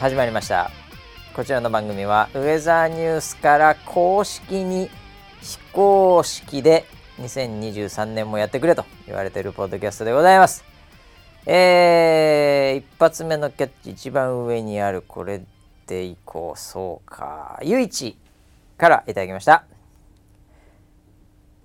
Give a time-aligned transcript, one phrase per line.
[0.00, 0.70] 始まりました。
[1.34, 4.88] こちらの番組はウェザーニュースから公式に
[5.42, 6.86] 非公式で
[7.18, 10.64] 2023年もやってくれと言われているポッドキャストでございます。
[11.44, 15.42] えー、一発目のキャッチ一番上にあるこれ
[15.86, 16.58] でいこう。
[16.58, 17.60] そうか。
[17.62, 18.16] ゆいち
[18.78, 19.66] からいただきました。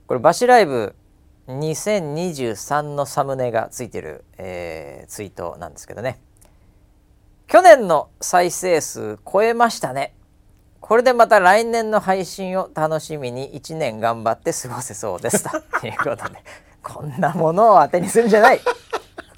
[0.07, 0.93] これバシライブ
[1.47, 6.19] 2023のサムネがついてる、えー、ツイートなんですけどね。
[7.47, 10.15] 去年の再生数超えましたね。
[10.79, 15.43] これでまた来年の配信を楽しみに1年頑張って過ごせそうです。
[15.79, 16.43] ということで
[16.83, 18.59] こんなものを当てにするんじゃない。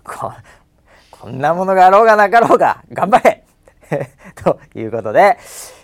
[0.04, 0.32] こ
[1.12, 3.44] こんなものがあろうがなかろうが頑張れ。
[4.44, 5.38] ということで、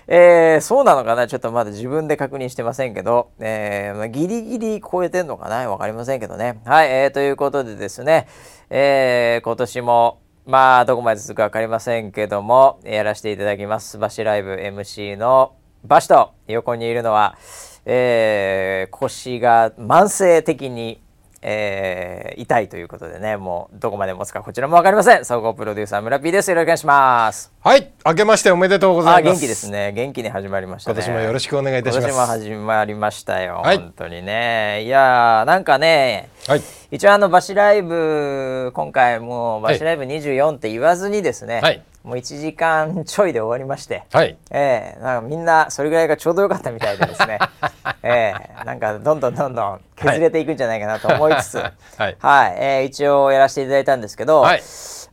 [0.08, 1.28] えー、そうなのかな？
[1.28, 5.70] ちょっとまだ自分で確認してませんけど、えーまあ、ギリギリ超えてんのかな？
[5.70, 6.62] わかりませんけどね。
[6.66, 8.28] はい、えー、ということでですね、
[8.70, 13.98] えー、今年もまあどこまで続くか分かりませんけどもやらせていただきます。
[13.98, 17.38] バシライブ MC のバシと横にいるのは、
[17.86, 21.04] えー、腰が慢性的に
[21.46, 25.26] えー、痛いということでねもうどこまで持つかこちらも分かりません。
[25.26, 26.50] 総合プロデューサー村 P です。
[26.50, 27.52] よろしくお願いします。
[27.60, 27.92] はい。
[28.06, 29.34] 明けましておめでとうございます。
[29.34, 29.92] 元気ですね。
[29.92, 32.08] 元気に始まりました、ね、今年もよろしくお願いいたします。
[32.08, 34.84] 今年も始まりましたよ、はい、本当にね。
[34.86, 36.62] いやなんかね、はい、
[36.94, 41.84] 一応あのバシライブ今回もうバシライブ24って言わずにですね、はい。
[42.04, 47.40] もう1時間ちょいで終わりまして、はい、えー、なんかみんなそれぐらいがちょうどよかったみたいでですね、
[48.04, 51.58] えー、なんかどんどんどんどん削れていくんじゃないかなと思いつつ、
[51.98, 54.62] はい、はい、えー、一応やらせていただいたんですけど、はい、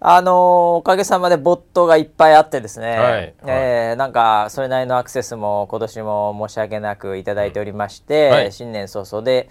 [0.01, 0.35] あのー、
[0.77, 9.49] おかげさまでボットがいっぱいあってですね、はい、えー、なんかそれなりのアクセスも今年も申し訳なくいただいておりまして、はい、新年早々で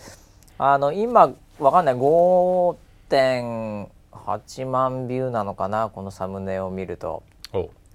[0.60, 1.96] あの今わかんない。
[1.96, 2.76] 5
[3.10, 5.90] 点8万ビューなのかな？
[5.90, 7.24] このサムネを見ると。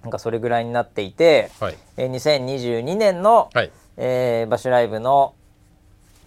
[0.03, 5.33] なんかそれぐらいになっていて、はい、えー、2022年の、はい、えー、バッシュライブの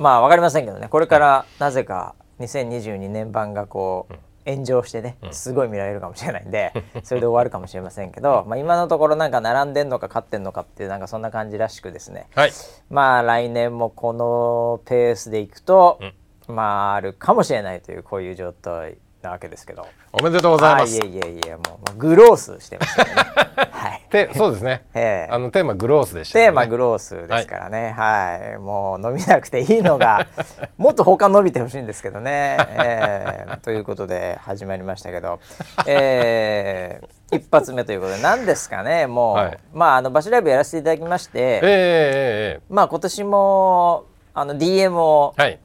[0.00, 0.88] まあ分かりませんけどね。
[0.88, 4.14] これからなぜか2022年版がこう、
[4.48, 6.72] 炎上してねすごい見られるかもしれないんで、
[7.04, 12.50] それで終わるかもしれませんけど、まあ、今のところなんか並んでんのか勝ってんのかっていうなんかそんな感じらしくですね、はい、
[12.88, 16.14] まあ来年もこのペースでいくと、うん、
[16.48, 19.86] まああるかもしれないというこういう状態なわけですけど。
[20.12, 20.96] おめでとうございます。
[20.96, 23.12] いやいやいやもうグロースしてますよね。
[23.70, 23.98] はい。
[24.10, 30.26] でそうですね、えー、あのテーマグロースでした、ね、テーマグロースですからね、はい、はい、もう伸びなくていいのが
[30.78, 35.40] もっと他伸びてほしいんですけどね、えー、ということで始まりましたけど、
[35.86, 39.06] えー、一発目ということで何ですかね。
[39.06, 45.58] もう、はい、まああのバシライブやらせていただきまして、えーえー、まあ今年もあの DM を、はい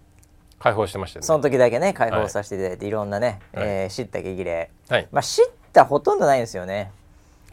[0.63, 1.25] 開放してましたね。
[1.25, 6.89] その時だけね開放させていただいて、はい、いろんなね、はい、えー、知った激励、はい、まあ知ったほとんどないんですよね。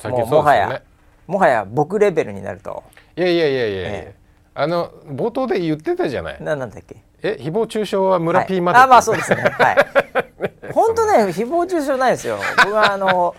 [0.05, 0.83] もうもはや
[1.27, 2.85] もはや僕レベルになると。
[3.17, 6.43] いやいやいやいやいや、えー、あの冒頭で言ってたじゃない。
[6.43, 7.03] ななんだっけ？
[7.23, 9.43] え誹謗中傷は村 P まで、はい、あまあそうですね。
[9.43, 9.77] はい。
[10.73, 12.39] 本当ね誹謗中傷ないですよ。
[12.59, 13.35] 僕はあの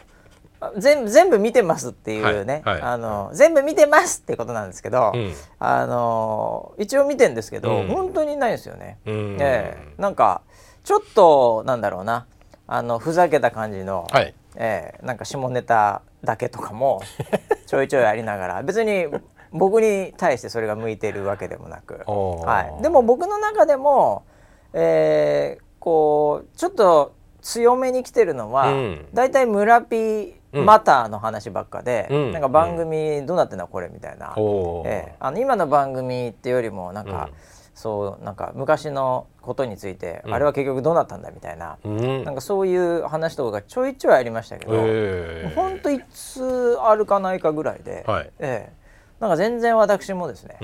[0.77, 8.99] 全全部見てますっていうね、はいはい、あの全部見てますってことなんですけど、うん、あの一応見てんですけど、うん、本当にないですよね。
[9.05, 10.41] えー、なんか
[10.83, 12.27] ちょっとなんだろうな。
[12.73, 17.01] あのふざけた感じの、はい、えー、なんか下ネタだけとかも
[17.67, 19.07] ちょいちょいありながら別に
[19.51, 24.23] 僕に対してそれが向いてるわけでもなく、はい、でも僕の中でも、
[24.72, 34.43] えー、こうちょっと強めに来てるのは、うん、だいたい村ピーマターの話ばっかで、うん、なんか番組どうなってんのこれみたいな、うん、
[34.85, 37.37] えー、あの今の番組ってよりもなんか、うん、
[37.73, 50.58] そうなんか昔のことについて、あれは結局どうなったんだみたいな、なんかそういう話とかがちょいちょいありましたけど、えー、ほんといつあるかないかぐらいで、はい、えー、なんか全然私もですね、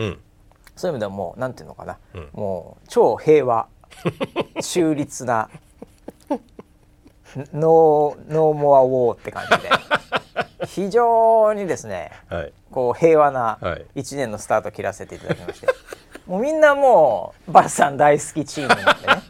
[0.76, 1.98] そういう意味ではもうなんていうのかな、
[2.34, 3.68] もう超平和
[4.62, 5.50] 中立な
[7.54, 9.70] ノーノーモアウォーって感じで。
[10.66, 13.60] 非常にですね、はい、こう平和な
[13.96, 15.76] 1年のスタートを切らせていただきまして、はい、
[16.30, 19.22] もうみんなもうバスさん大好きチームなんでね。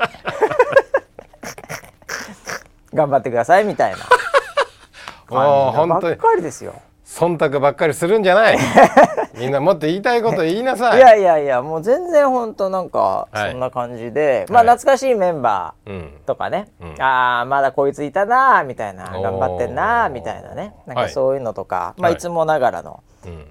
[2.93, 3.97] 頑張ってくださいみたいな。
[5.27, 6.81] 感じばっかりですよ。
[7.07, 8.57] 忖度ばっかりするんじゃない。
[9.39, 10.97] みんなもっと言いたいこと言いなさい。
[10.97, 20.75] いやいやいやもう全然本当なんかそんな感じで、はい、まあ懐かしいメンバーとかね、うん、ああまだこいついたなみたいな頑張ってんなみたいなね。
[20.85, 22.17] なんかそういうのとか、はい、まあい。
[22.17, 23.03] つもながらの、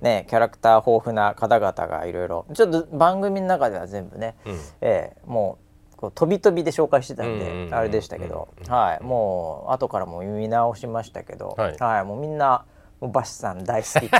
[0.02, 2.44] ね、キャラクター豊富な方々がいろいろ。
[2.52, 5.58] ちょっと番組の中では全部ね、うん、えー、も
[5.94, 12.64] うこう飛び飛びで紹介してたんであれでしたけど、はい、もう後からも見直しましたけど、はい、はい、もうみんな
[13.00, 14.16] もうバシさん大好きっ子。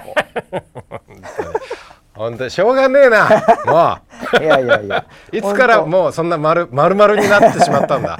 [2.16, 3.28] 本当にしょうがねえな。
[3.66, 3.98] も
[4.40, 4.42] う。
[4.42, 5.04] いやいやいや。
[5.32, 8.18] いつからもうそんな丸丸々になってしまったんだ。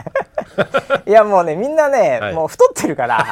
[1.06, 3.24] いやもうねみんなね、はい、もう太ってるから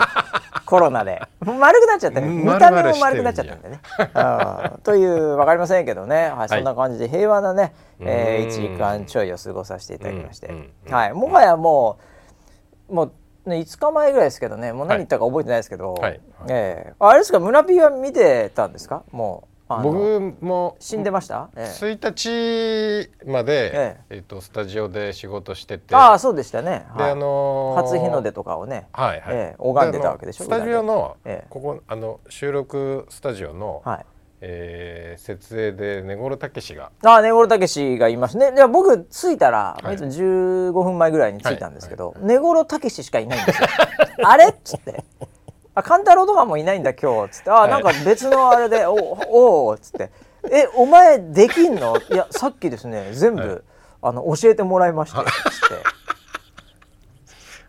[0.64, 1.20] コロナで。
[1.40, 3.80] 丸くなっちゃって、ね、見た目も丸くなっちゃったんでね。
[4.82, 10.50] という分かりませんけどね、はい、そんな感じで平和なね、えー、1時間ちょいを過ごさせていただきまして、
[10.88, 11.98] はい、もはやも
[12.88, 13.12] うもう
[13.46, 19.02] ね、5日前ぐらいですけどねもう何言ったか覚えてないですけど、はい、えー、あれですか村ピーは見てたんですか？
[19.12, 24.16] もう僕も死んでました、ええ、1日まで、ええ。
[24.16, 25.96] えー、とスタジオで仕事してて。
[25.96, 29.34] ああそうでしたね、はい、であのー、初日の出とかをね、はいはい。
[29.34, 30.44] えー、拝んでたわけでしょ？
[30.44, 34.06] スタジオの、ええ、ここあの収録スタジオの、はい
[34.46, 36.90] えー、設営で根室たけしが。
[37.02, 38.52] あ根室たけしがいますね。
[38.52, 43.68] で僕着いたら、はい、15分前ぐらいに着いたんですけど、根室たけししかいないんですよ。
[44.28, 44.48] あれ？
[44.48, 45.02] っつって。
[45.74, 50.10] あ勘太郎とかもいないんだ今日」つって「あなんか別のあれでおおお」っつって
[50.52, 51.96] 「えお前できんの？
[51.96, 53.60] いやさっきですね全部、はい、
[54.02, 56.03] あの教えてもらいまして」つって。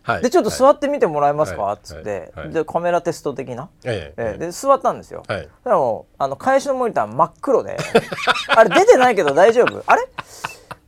[0.06, 7.75] はい、でちょっと座ってみてもらえますか、はい、っつって、はい、でカメラテスト的な、ええで座ったんですよ、はい、でもあの返しのモニター真っ黒で。
[8.56, 9.84] あれ出てないけど大丈夫？
[9.88, 10.07] あれ？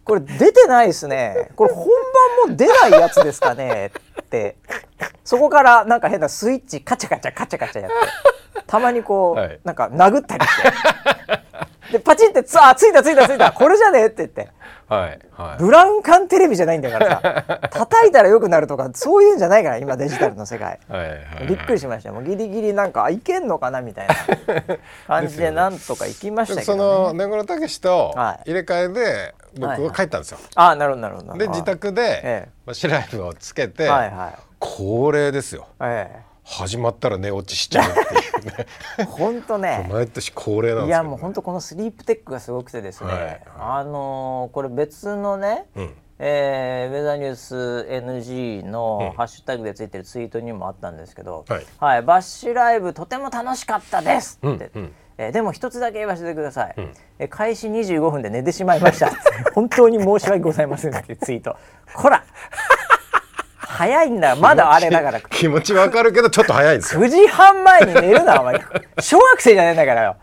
[0.03, 1.49] これ出てないですね。
[1.55, 1.85] これ本
[2.45, 3.91] 番も出ないやつですかね？
[4.21, 4.55] って。
[5.25, 7.91] そこからなんか変なスイッチカチャカチャカチャカチャやっ
[8.53, 8.63] て。
[8.67, 10.71] たまにこう、はい、なんか殴ったりして
[11.91, 13.51] でパチンってつあついたついたついた。
[13.53, 14.49] これじゃねえって言って、
[14.87, 17.69] はいはい、ブラウン管テレビじゃないんだからさ。
[17.71, 21.09] 叩いたらよくなるとかそういうんじゃないから今デジタルの世界、はいはい。
[21.09, 24.15] はい、びっくりしましたもうギリギリなんかいけんのかなみたいな。
[25.07, 31.37] 感じでなんとか行きましたけど、ね、その根室武と入れ替えで僕は帰ったんですよ、はいはい、あなるほどなるほど。
[31.37, 32.49] で自宅で、ええ。
[32.65, 38.05] まあ、シライブをつけて、はいはい、恒例ですよ、ええ、始まったら寝落ちしちゃうってい
[38.41, 39.05] うね。
[39.11, 39.87] 本当ね。
[39.91, 43.23] 毎年恒例なんです、ね、いやもう本当このスリープテックがすごくてですね、はい。
[43.23, 45.93] はい、あのー、これ別のね、うん。
[46.19, 47.55] えー、ウェザーニュース
[47.89, 54.93] NG のハッシュタグでついてるツイートにもあったんですけど「はい、はい、バッシュライブとても楽しかったです」って、うんうん。
[55.19, 59.11] えー、でも一つだけ言わせてください、うん、え開始25分で寝てしまいました。
[59.53, 61.55] 本当に申し訳ございませんってツイート。
[61.95, 62.23] こら
[63.77, 65.21] 早いんだまだあれだから。
[65.21, 67.01] 気持ちわかるけどちょっと早いですよ。
[67.01, 68.59] 9時半前に寝るなお前。
[68.99, 70.15] 小学生じゃねえんだからよ。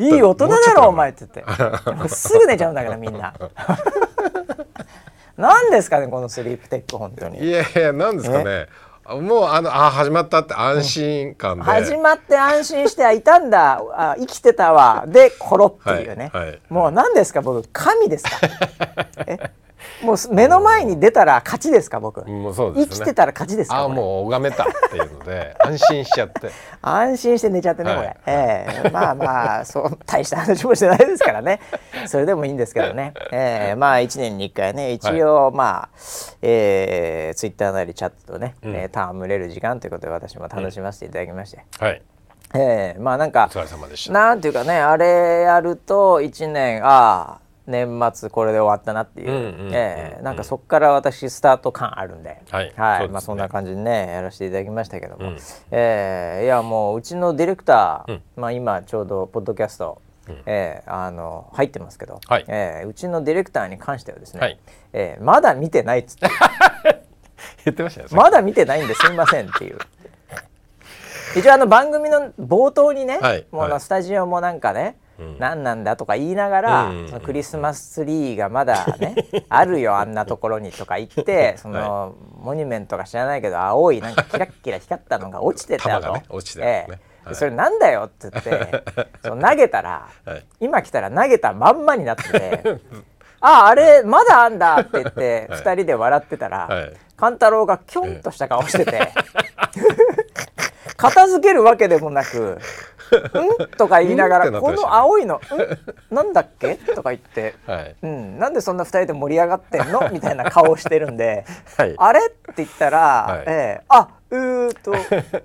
[0.00, 1.46] いい大人だろお前って言っ
[2.02, 2.08] て。
[2.08, 3.34] すぐ寝ちゃうんだからみんな。
[5.36, 7.44] 何ですかねこのスリープテック本当に。
[7.44, 8.66] いやいや何ですかね。
[9.20, 13.82] もうあのあ始まったって安心感で、始まって安心していたんだ。
[13.94, 15.04] あ生きてたわ。
[15.06, 18.38] でコロっていうね、はいはい、もう何ですか僕神ですか？
[19.26, 19.38] え？
[20.02, 22.24] もう目の前に出たら勝ちですか僕。
[22.26, 26.50] もうそうです、ね、生きてたら勝ちですかあもう拝めたっていうので 安心しちゃって。
[26.82, 31.60] 安心して寝ちゃってね、はい、これ、えー、まあまあそう大した話もしてないですからね。
[32.06, 35.88] それでもいいんですけどね、えー、まあ1年に1回ね一応、はい、まあ、
[36.42, 42.02] えー、ツイッターなりチャットね、うん、えー、戯れる時間ということで私も楽しませていただきまして、うん、はい。
[42.54, 43.48] えー、まあなんか
[44.08, 53.00] なんていうかねあれやると1年ああ年末これで終わったなっていう、えなんかそこから私スタート感あるんで、はい、はい。
[53.02, 55.38] ね、まあそんな感じでねやらせていただきましたけども、うん、
[55.70, 64.58] えー、いやもううちのディレクター、うん、まあ今ちょうどポッドキャストうん、えー、あの入ってますけど、はい、えー、うちのディレクターに関してはですね、はい、
[64.92, 66.28] えー、まだ見てないっつって。
[67.64, 69.78] 言ってましたねまだ見てないんですみませんっていう。
[71.36, 74.96] 一応あの番組の冒頭にね、はい、もうスタジオもなんかね、
[75.38, 79.14] 何なんだとか言いながら、そのクリスマスツリーがまだね
[79.48, 82.12] あるよあんなところにとか言ってその、はい、
[82.44, 86.12] モニュメントか知らないけど青いなんかキラッキラ光ったのが落ちてたと。
[86.12, 86.58] ね、落ち
[87.32, 88.84] それなんだよって言って
[89.22, 92.62] その投げたら、はい、今来たら投げたまんまになってて
[93.40, 99.12] ああれまだあんだって言って2人で笑ってたら、はい、勘太郎がキョンとした顔してて
[100.96, 102.58] 片付けるわけでもなく
[103.12, 103.68] うん？
[103.76, 106.14] とか言いながら、この青いの、うん？
[106.14, 106.76] なんだっけ？
[106.76, 110.10] とか言って、はい、うん、なんでそんな2人で盛り上がってんの？
[110.10, 111.44] みたいな顔してるんで、
[111.76, 112.20] はい、あれ？
[112.26, 114.94] って言ったら、はい、えー、あうーと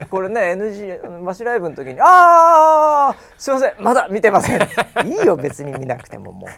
[0.10, 3.74] これね NG マシライブの時に「ああすいません。
[3.80, 4.62] まだ見てません」
[5.06, 6.50] いいよ別に見なくてももう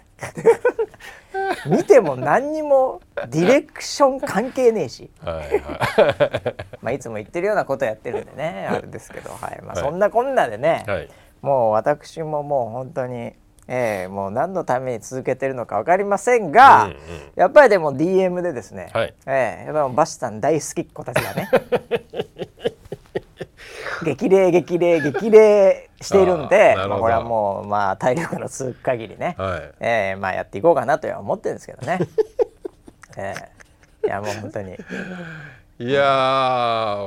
[1.67, 5.59] 見ても何にもディレクション関係ねえし、はいはい。
[6.81, 9.61] まあ、いつも言ってるようなことやってるんでねあれですけど、はい。
[9.63, 11.09] まあ、そんなこんなでね、はい、
[11.41, 13.33] もう私ももう本当に。
[13.69, 16.97] えー、もう何のために続けてるのか分かりませんが、うんうん、
[17.35, 21.49] やっぱりでも DM でですね、はい、えー、やっぱバシさん大好きっ子たちがね
[24.03, 31.99] 激励激励激励しているんでまあ、これはもうまあ体力の続く限りね、はい、えー、まあやっていこうかなとは思ってるんですけどね。
[33.17, 34.77] えー、いやもう本当に。
[35.79, 36.97] いや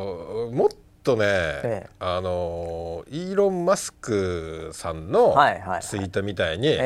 [0.52, 0.68] もっ
[1.02, 5.34] とね、ええ、あのイーロン・マスクさんの
[5.80, 6.78] ツイートみたいに、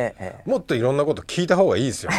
[0.46, 2.12] もっといろんなこと聞いた方がいいですよ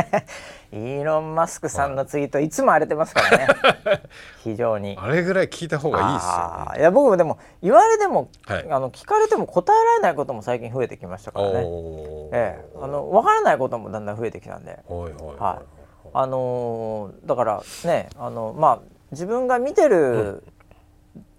[0.74, 3.46] イーロン・マスクさんのツイート、い、つも荒れてますからね。
[4.42, 4.98] 非常に。
[5.00, 11.64] あれぐらい聞いた方がいいですよ、いや僕もでも言われても、はい、あの聞かれても答えられないことも最近増えてきましたからね、
[12.32, 18.78] ええ、あの分からないこともだんだん増えてきたんで、はいはいはい、あのー、だからねあのまあ
[19.12, 20.42] 自分が見てる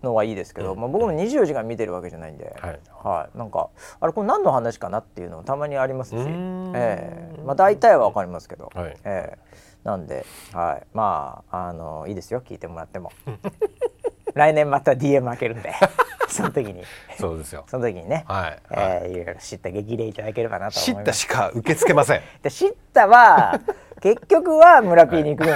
[0.05, 3.69] のはいいですけど、うん、まあ、僕も24時間見てるわけじゃないんで、はい、はい、なんか
[3.99, 13.11] あれこれ何の話かなっていうのたまにありますし、えー、まあ、大体は分かりますけど、はい、えー、なんで、はい、まああのいいですよ聞いてもらっても。
[14.35, 15.73] 来年また DM 開けるんで
[16.27, 16.83] その時に。
[17.17, 17.63] そうですよ。
[17.67, 18.59] その時にね、はい。
[18.71, 21.19] えー、いろいろ知った激励いただければなと思います。
[21.19, 22.21] 知ったしか受け付けません。
[22.43, 23.59] で知ったは
[24.01, 25.55] 結局は村 P に行くよ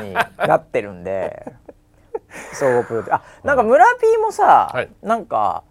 [0.00, 1.52] うになってるんで
[2.54, 5.64] 総合プロあなんか村 P もさ、はい、なんか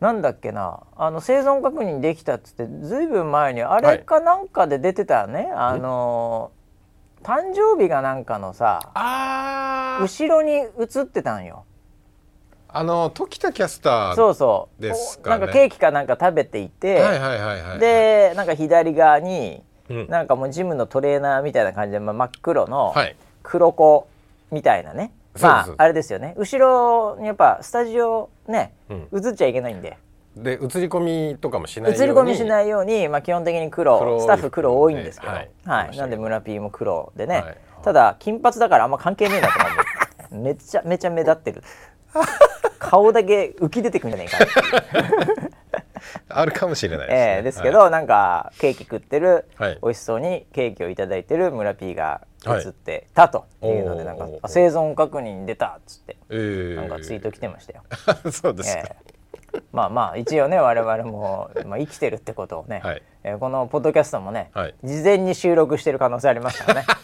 [0.00, 6.50] なんだっけなあの生存確認できたっつってずいぶん前にあれかなんかで出てたね、はい、あの
[7.22, 8.80] 誕生日がなんかのさ
[10.02, 11.64] 後ろに映ってたんよ。
[12.74, 14.82] あの時田キャスターそうそう。
[14.82, 16.94] ですか、ね、なんかケーキかなんか食べていて、
[17.78, 22.94] でなんか左側に、うん、なんかもうジムのトレーナーみたいな感じで、まあ、真っ黒の
[23.42, 24.08] 黒子
[24.50, 26.34] みたいなね、まああれですよね。
[26.36, 29.96] 後ろにやっぱスタジオね、映っちゃいけないんで。
[30.36, 32.04] で映り込みとかもしないように。
[32.04, 39.54] 映り込みしないように、まあ、基本的に黒スタッフ黒多いんですけど、はい、はい、なんで村 P も黒でね、はい、ただ金髪だからあんま関係ねえなと
[40.32, 40.44] 思う。
[40.44, 41.62] めちゃめちゃ目立ってる。
[42.78, 45.81] 顔だけ浮き出てくんじゃねえか
[46.28, 57.82] あるかもしれないです、ね、えー、ですけど、はい、なんかケーキ食ってる、はい、美味しそうにケーキを頂いてる村 P が映ってたというので、なんか生存確認出たっつって、えー、なんかツイート来てましたよ。
[58.30, 66.86] そうですえー、まあまあ一応ね我々も、まあ、生きてるってことをね、はい、えー、このポッドキャストもね、はい、事前に収録してる可能性ありますからね。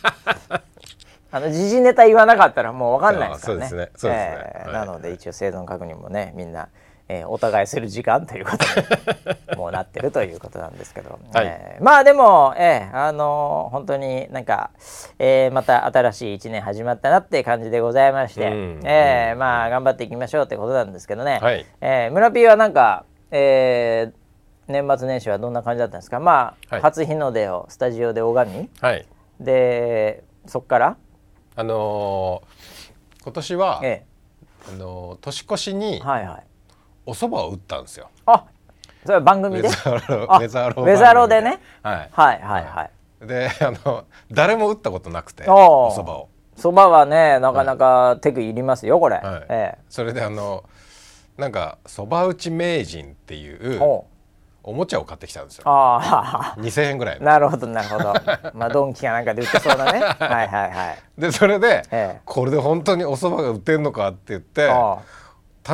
[1.30, 3.68] あの時事ネタ言わなかったらもう分かんないですからね。
[3.68, 4.10] そうですね。
[4.10, 4.52] ね。
[4.54, 6.68] えー、なので一応生存確認もねみんな
[7.08, 8.64] えー、お互いする時間ということ
[9.54, 14.70] にもうなってるということなんですけど、 はい、えー、まあでも、えー、あのー、本当になんか、
[15.18, 24.12] えー、また新しい1年始まったなって感じでございまして、うん、えー、まあ頑張っていきましょうってことなんですけどね、はい、えー、村 P はなんか、えー、
[24.68, 26.20] 年末年始はどんな感じだったんですか？
[26.20, 29.06] まあ、はい、初日の出をスタジオで拝み、はい、
[29.40, 30.96] でそっから？
[31.56, 34.08] あのー、今年は、ええ。
[34.70, 36.44] あのー、年越しに、はいはい、
[37.08, 38.10] お蕎麦を打ったんですよ。
[38.26, 38.44] あ、
[39.02, 39.68] それは番組で？
[39.68, 41.58] ウェザロウェザロでね。
[41.82, 42.90] はい、はい、はい、は
[43.22, 43.26] い。
[43.26, 46.28] で、あの誰も打ったことなくて、お蕎麦を。
[46.58, 49.16] 蕎麦はね、なかなか手具いりますよ、これ。
[49.16, 49.46] はい。
[49.48, 50.64] ええ、それであの
[51.38, 54.04] なんか蕎麦打ち名人っていう。
[54.64, 55.62] おもちゃを買ってきたんですよ。
[55.66, 57.20] ああ、 2000円ぐらい。
[57.22, 58.12] なるほどなるほど。
[58.52, 60.00] まあドンキかなんかで売ってそうだね。
[60.20, 61.20] はいはいはい。
[61.20, 64.70] でそれで、ええ、これで本当にお蕎麦が売ってんのかって言って、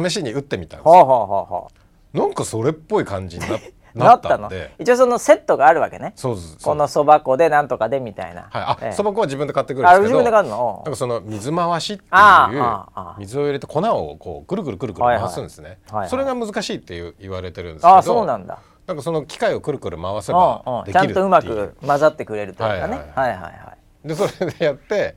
[0.08, 0.92] 試しに打ってみたんですよ。
[0.92, 1.68] はあはあは
[2.14, 3.58] あ、なんかそれっぽい感じにな
[3.94, 4.50] なったの？
[4.78, 6.12] 一応そのセットがあるわけね。
[6.16, 8.48] そうですこのそば粉でなんとかでみたいな。
[8.50, 8.88] はい。
[8.88, 10.02] あそば粉は自分で買ってくるんですけど。
[10.02, 10.82] 自分で買うの？
[10.84, 12.74] なんかその水回しっていう
[13.18, 18.58] 水を入れて粉をこうぐるぐるぐるぐる回すんですね、それが難しいって言われてるんですけどあそうなんだ。
[18.86, 22.96] なんかその機械をくるくる回せばできるちゃんとうまく混ざってくれるというかね。
[23.14, 23.74] はいはいは
[24.04, 24.08] い。
[24.08, 25.16] でそれでやって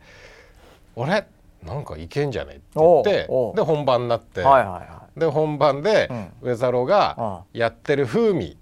[0.95, 1.27] 俺
[1.67, 8.57] なんかいけんじゃねって言ってで本番になって、はいはいはい、で本番で、うん、ウェザロがやってる風味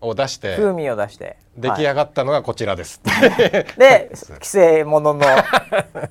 [0.00, 1.36] を出して風味を出して。
[1.58, 3.30] 出来上がったのがこちらです、はい、
[3.76, 5.26] で 既製ものの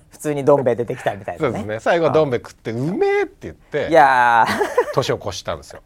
[0.10, 1.79] 普通にどん兵衛出てきたみたいな、ね、そうですね。
[1.79, 4.46] 最後どん兵衛食ってうめえって言っていや
[4.93, 5.81] 年を越したんですよ。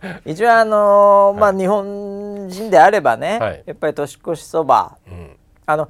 [0.24, 5.88] 一応あのー、まあ、日本人であればね、はい、やっぱり年越しそば、うん、あの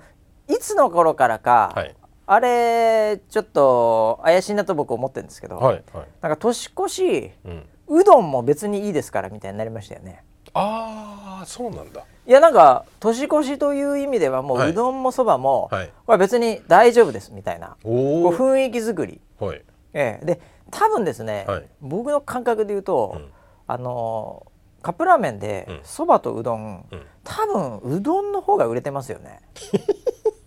[0.50, 1.94] いつの頃からか、はい、
[2.26, 10.24] あれちょっと怪しいなと僕思ってるんですけど、はいはい、なんか年越し、うん、うどんも別にいいですからみたいになりましたよね。
[10.52, 12.04] ああそうなんだ。
[12.26, 19.62] いやなんか年越しという意味ではもう、うどんもそばも、はい、これ別に大丈夫ですみたいなこう雰囲気作り、はい。
[19.92, 20.40] ええ、で
[20.70, 23.28] 多分ですね、はい、僕の感覚で言うと、うん、
[23.66, 24.46] あの
[24.82, 29.40] カップラーメンでそば、とうどん、うん、多分うどんの方が売れてますよね。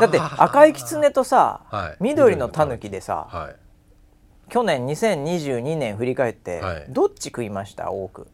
[0.00, 3.56] だって赤いキツネとさ、はい、緑のタヌキでさ、はい、
[4.50, 7.90] 去年2022年振り返って、はい、どっち食いました？
[7.90, 8.28] 多く。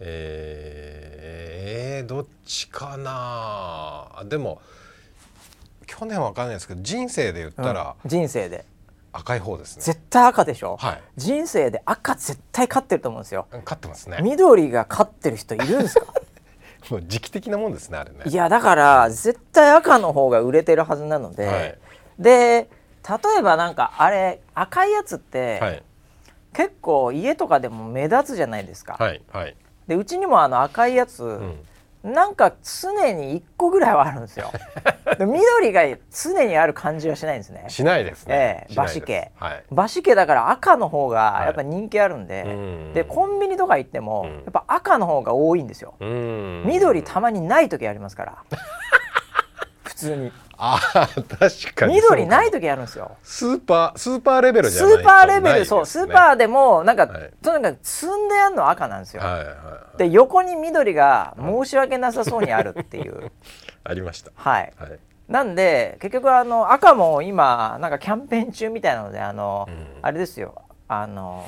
[0.00, 4.24] えー、どっちかな？
[4.28, 4.60] でも
[5.86, 8.64] 去年は分かんないですけど人生で言ったら、うん、人生で。
[9.14, 9.82] 赤い方ですね。
[9.82, 13.46] 絶対赤でしょ、はい、人生で赤絶対勝ってると思うんですよ。
[13.66, 14.16] 勝ってますね。
[14.22, 16.14] 緑が勝ってる人いるんですか？
[16.90, 18.18] もう時期的なもんですねあれね。
[18.26, 21.78] いやだから絶対赤の方が売れてるはずなので、はい、
[22.18, 22.68] で
[23.08, 25.82] 例えばなんかあれ赤いやつって、はい、
[26.52, 31.54] 結構家とかでも目立つじゃないですか、はいはい、でうちにもあの赤いやつ、うん
[32.02, 34.50] なんか常に1個ぐらいはあるんですよ。
[35.20, 37.64] 緑が常にある感じはしないんですね。
[37.68, 45.94] しないですね、えー、バシケ、はい、バシケだから赤の方がやっぱ人気あるんで、はい、でコンビニとか行っても、やっぱ赤の方が多いんですよ。
[46.00, 48.34] 緑たまにない時ありますから。
[49.84, 50.32] 普通に
[50.64, 50.78] あ
[51.40, 53.16] 確かに緑ない時あるんですよ。
[53.24, 55.86] スーパースーパーレベルじゃないスーパーレベル、ね、そう。
[55.86, 59.52] スーパーでもなんか、はい、とにかく積んであるの赤なんですよ、はいはいは
[59.96, 63.32] い、で横に緑が申し訳なさそうにあるっていう、
[63.82, 64.30] ありました。
[64.36, 70.62] はい、はい、なんで結局あの赤も今なんかキャンペーン中みたいなのであの、うん、あれですよ。
[70.86, 71.44] あの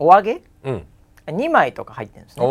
[0.00, 0.86] お揚げ、うん
[1.26, 2.46] 2枚とか入ってるんですね。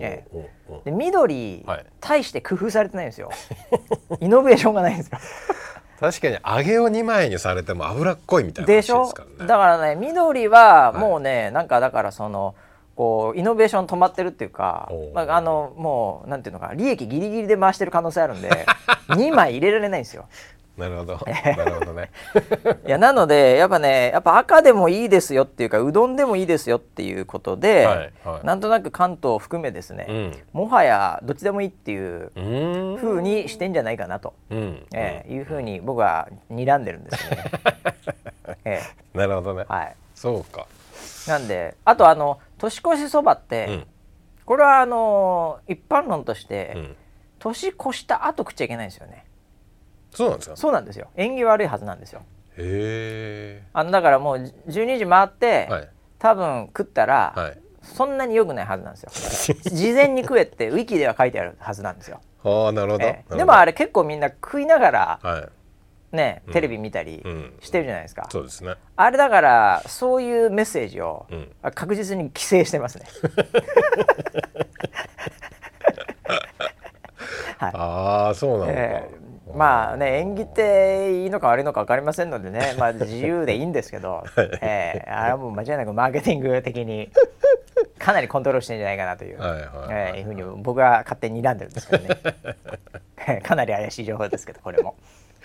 [0.00, 3.30] ええ、で緑、はい、大して工夫されてないんですよ。
[4.20, 5.18] イノベーションがないんですよ。
[5.98, 9.12] 確かに揚げを2枚にされても脂っこいみたいなでしょ？
[9.38, 12.54] だからね緑はもうね、はい、なんかだからその
[12.96, 18.66] こうイノベーション止まってるっていうか、まあ、あのもうなんていうのか利益ギリギリで回してる可能性あるんで
[19.08, 20.26] 2枚入れられないんですよ。
[20.76, 21.18] なるほど。
[21.56, 22.10] なるほどね。
[22.86, 32.30] いやなのでやっぱねやっぱ赤でもいいですよっていうかうどんでもいいですよっていうことで、はいはい、なんとなく関東を含めですね、うん、もはやどっちでもいいっていう
[32.98, 37.44] ふうにしてんじゃないかなと、うん、えー、いうふうに僕は睨んでるんですね。
[38.64, 39.64] えー、なるほどね。
[39.68, 39.96] はい。
[40.14, 40.66] そうか。
[41.26, 43.86] なんであとあの年越しそばって、うん、
[44.44, 46.94] これはあの一般論として、
[47.38, 49.25] 年越した後食っちゃいけないんですよね。
[50.16, 50.56] そうなんですか？
[50.56, 51.08] そうなんですよ。
[51.16, 52.22] 縁起悪いはずなんですよ。
[52.58, 54.36] へえあのだからもう
[54.68, 59.56] 12時回って、はい、多分食ったら、はい、そんなに良くないはずなんですよ。
[59.62, 62.20] 事前に食えって ウィキでは書いてあるはずなんですよ。
[62.44, 65.48] ああなるほど、えー、でもあれ結構みんな食いながら、は
[66.12, 67.22] い、ねテレビ見たり
[67.60, 68.74] してるじゃないですか、うんうん、そうですね。
[68.94, 71.26] あれだからそういうメッセージを
[71.74, 73.06] 確実に規制してますね、
[77.58, 79.15] はい、ああそうなのか、えー
[79.56, 84.24] まあね縁起っていいのか悪いのか分かりませんのでね、 まあ、自由でいいんですけど、
[84.60, 87.10] えー、あれはもう間違いなくマーケティング的に
[87.98, 93.40] かなりコントロールしてるんじゃないかなという、はいはいえー、いうふうに僕は勝手に睨んでるんですけどね。
[93.42, 94.94] かなり怪しい情報ですけどこれも。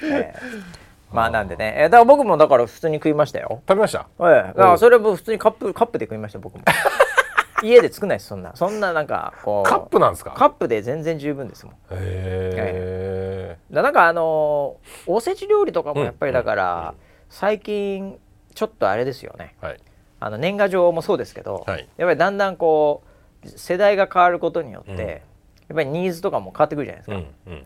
[0.03, 3.61] えーまあなんでね、えー、だから僕もだから普通に食いましたよ。
[3.67, 4.07] 食べました？
[4.21, 4.23] ええ。
[4.23, 6.63] ー、だからそれも普通にカップカップで食いました僕も。
[7.63, 8.55] 家で作んないですそんな。
[8.55, 9.69] そんななんかこう。
[9.69, 10.31] カップなんですか？
[10.31, 11.75] カップで全然十分ですもん。
[11.75, 16.93] へえー、なんかあのおせち料理とかもやっぱりだから、
[17.29, 18.19] 最近
[18.55, 19.79] ちょっとあれですよね、はい、
[20.19, 23.03] あの年賀状もそうですけど、はい、やっぱりだんだんこ
[23.45, 25.21] う世代が変わることによって、うん、やっ
[25.75, 27.65] ぱりニーズとかも変わってくるじゃないですか、うんうん。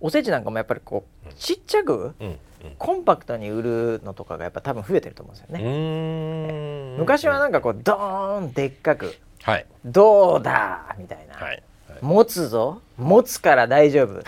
[0.00, 2.38] おせちなんかもやっぱりこうちっちゃく、うん
[2.78, 6.96] コンパクトに売るのとかがやっぱ多分増えてると思うんですよね。
[6.98, 11.62] 昔はなんかこうドーンでっかく、はい、どうだみたいな、はい、
[12.00, 12.80] 持つぞ。
[12.96, 14.22] 持つから大丈夫。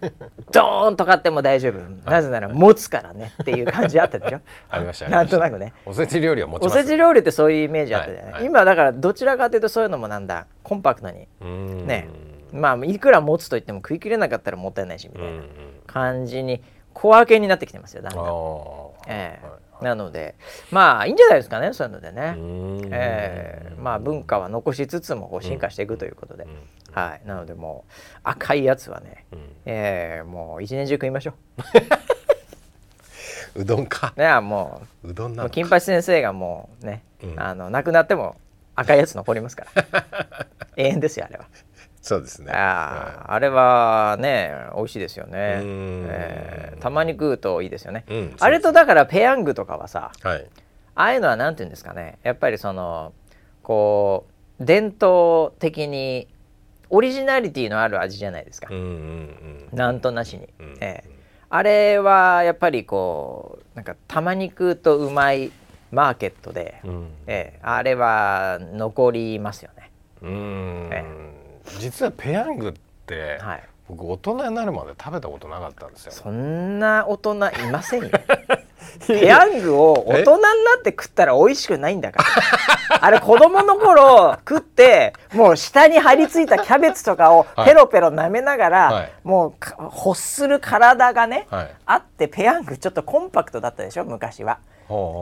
[0.52, 1.78] ドーンと買っても大丈夫、
[2.10, 4.40] なぜなら持つからねっていう感じあったでしょ？
[4.68, 5.72] ありましたなんとなくね。
[5.86, 10.46] おせち料理は持ちおせち料理ってそういうイメージあったじゃない、はい、今だからどちらかというとそういうのもなんだ。
[10.62, 11.26] コンパクトに。
[11.86, 12.08] ね。
[12.52, 15.42] まあいくら持つと言っても食い切れなかったらもったいないしみたいな
[15.86, 16.62] 感じに
[17.00, 18.24] 小分けになってきてますよだんだん。
[19.08, 20.34] えー、なので
[20.70, 22.34] まあいいんじゃないですかねそういうのでね、
[22.90, 26.46] えー、まあ文化は残しつつもこう進化していくということで、
[26.92, 31.32] はい、なのでもう赤いやつはね、うん、えー、もう一年中食いましょ
[33.56, 33.60] う。
[33.62, 34.12] うどんか。
[34.16, 38.36] ねもううどんな金八先生がもうね、うん、あの亡くなっても
[38.74, 40.06] 赤いやつ残りますから。
[40.76, 41.46] 永遠ですよあれは。
[42.02, 42.50] そうですね。
[42.52, 50.46] あ,、あれはね美味しいですよね、えー、たまに食うといいですよね、うん、あれとだからペヤングとかはさ、はい、
[50.94, 52.18] ああいうのはなんていうんですかね。
[52.22, 53.12] やっぱりその
[53.62, 54.26] こ
[54.58, 56.26] う伝統的に
[56.88, 61.10] オリジナリティのある味じゃないですか、うんうんうん、なんとなしに、うんうん、えー、
[61.48, 65.52] あれはやっぱりこうなんかたまに食うとうまい
[65.92, 69.90] マーケットで、うん、えー、あれは残りますよね。
[70.22, 71.39] うん、えー
[71.78, 72.72] 実はペヤングっ
[73.06, 76.12] て、はい、僕大人になるまで食べたことなかったんですよ。
[76.12, 77.38] そんな大人い
[77.70, 78.10] ませんよ。
[79.06, 82.22] ペヤングを大人になって食ったら美味しくないんだか
[82.90, 83.04] ら。
[83.04, 89.52] あれ子供の頃食ってもう下に張り付いたキャベツとかをペロペロ舐めながら、はい、もう
[90.06, 94.58] 欲する体がね、はい、あってペヤングちょっとコンパクトだったでしょ昔は。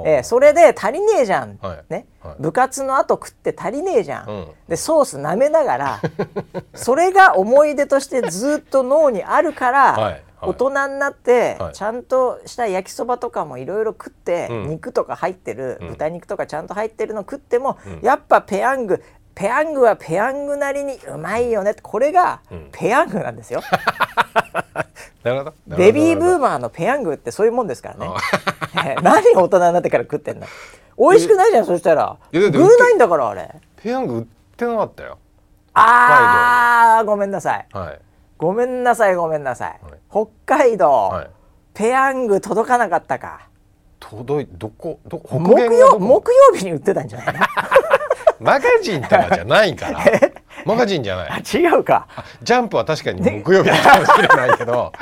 [0.06, 6.00] えー、それで足りねえじゃん、はい、ね、はい、部活の後食って足りねえじゃん、うん、でソース舐めながら
[6.74, 19.02] それが思い出としてずっと脳にあるから、はい、大人になってちゃんとした焼きそばとかもいろいろ食って、肉とか入ってる、豚肉とかちゃんと入ってるの食っても、やっぱペヤング
[19.38, 22.40] ペヤングはペヤングなりにうまいよねこれが
[22.72, 23.62] ペヤングなんですよ。
[25.22, 28.96] なるほどベビーブーマーのペヤングってそういうもんですからね。
[29.02, 30.46] 何大人になってから食ってんだ。
[30.98, 32.16] 美味しくないじゃんそしたら。
[32.32, 33.54] 食うないんだからあれ。
[33.76, 34.24] ペヤング売っ
[34.56, 35.18] てなかったよ。
[35.74, 37.66] ああごめんなさい。
[37.72, 38.00] はい
[38.38, 41.30] ごめんなさいごめんなさい、はい、北海道、はい、
[41.74, 43.47] ペヤング届かなかったか
[44.10, 47.34] 届いどこど木曜木曜日に売ってたんじゃない？
[47.34, 47.40] の
[48.40, 50.00] マガジンとかじゃないから。
[50.64, 51.42] マガジンじゃない。
[51.42, 52.06] 違うか。
[52.42, 54.92] ジャンプは確かに木曜日かもしれないけど。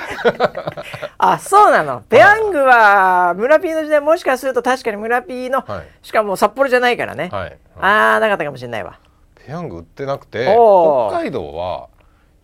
[1.18, 2.00] あそうなの。
[2.08, 7.42] ペヤングは村ピーの時代もしかすると確かに村ピーの、はい、しかも札幌じゃないからね、はい。
[7.42, 8.98] はい、ああなかったかもしれないわ。
[9.34, 11.88] ペヤング売ってなくて北海道は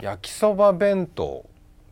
[0.01, 1.45] 焼きそば弁当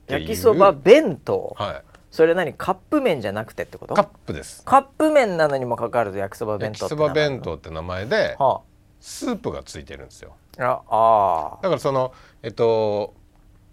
[0.08, 1.54] 焼きそば弁当？
[1.58, 2.52] はいそれ何？
[2.54, 3.94] カップ麺じゃなくてってこと？
[3.94, 4.64] カップです。
[4.64, 8.60] カップ麺なのにもかかわらず焼きそば弁当焼きそば弁当って名前で、はあ、
[9.00, 10.34] スープがついてるんですよ。
[10.58, 13.14] ああだからそのえっと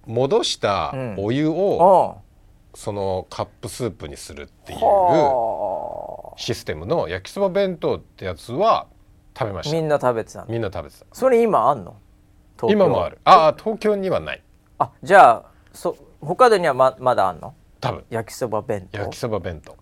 [0.05, 4.79] 戻したお湯を、うん、そのカップスープにするっていう
[6.37, 8.85] システムの焼きそば弁当ってやつは
[9.37, 9.75] 食べました。
[9.75, 11.05] みんな食べてたみんな食べてた。
[11.11, 11.95] それ今あんの？
[12.69, 13.17] 今もある。
[13.23, 14.43] ああ東京にはない。
[14.77, 17.55] あじゃあそ他でにはままだあんの？
[17.79, 18.03] 多分。
[18.09, 18.99] 焼きそば弁当。
[18.99, 19.75] 焼きそば弁当。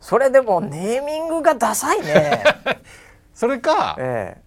[0.00, 2.42] それでもネーミングがダサいね。
[3.32, 4.42] それか、ええ、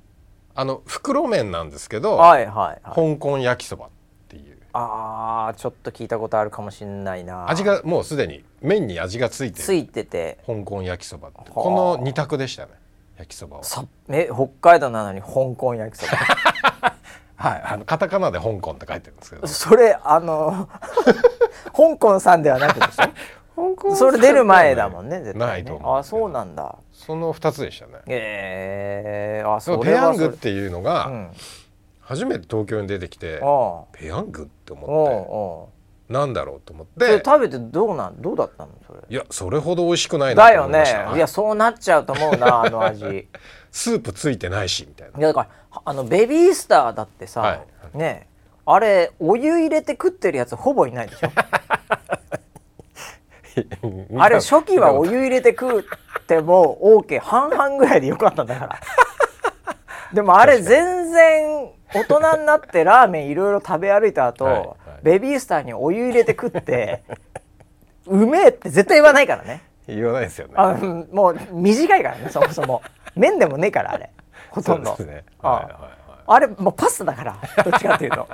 [0.56, 3.90] あの袋麺なんですけど、はいはいはい、香港焼きそばっ
[4.28, 4.58] ていう。
[4.74, 7.50] あーちょっと聞いたことあるかもしれないな。
[7.50, 10.38] 味がもうすでに麺に味がついてついてて。
[10.46, 12.72] 香港焼きそばってこの二択でしたね
[13.18, 13.64] 焼きそばは。
[14.10, 16.94] え北海道なのに香港焼きそば
[17.38, 19.46] はい、あのカタカナで香港って書いてるんですけど。
[19.48, 20.68] それあの
[21.76, 23.08] 香港さんではなくでしょ？
[23.76, 25.22] 香港それ出る前だもんね。
[25.22, 25.98] 絶対ねないと思う。
[25.98, 26.76] あ、そうなんだ。
[26.92, 27.94] その二つでしたね。
[28.08, 29.84] ええー、あ、そう。
[29.84, 31.32] ペヤングっていうのが、うん、
[32.02, 33.40] 初めて東京に出てきて、
[33.94, 35.78] ペヤングって思って。
[36.14, 39.00] なんだろうと思って食べてどうなんどうだったのそれ？
[39.10, 40.84] いやそれほど美味しくないなだよね
[41.16, 43.28] いやそうなっちゃうと思うなあの味
[43.72, 45.48] スープついてないしみたいないやだから
[45.86, 47.64] あのベビースターだってさ、は
[47.94, 48.28] い、ね
[48.66, 51.30] あれお湯入れて食ってるやつほぼいないでしょ？
[54.20, 55.84] あれ初期はお湯入れて食っ
[56.28, 58.80] ても OK 半々ぐらいでよかったんだから。
[60.14, 64.68] でもあれ全然大人になってラーメンいろいろ食べ歩いた後、はいはい、
[65.04, 67.04] ベビースターにお湯入れて食って
[68.06, 69.62] うめえって絶対言わないからね。
[69.88, 70.54] 言わないですよね。
[70.56, 72.82] あもう短いからねそもそも。
[73.16, 74.12] 麺でもねえからあれ
[74.58, 74.98] ほとんど、
[76.26, 76.40] あ。
[76.40, 78.28] れもうパスタだから どっちかっていうと。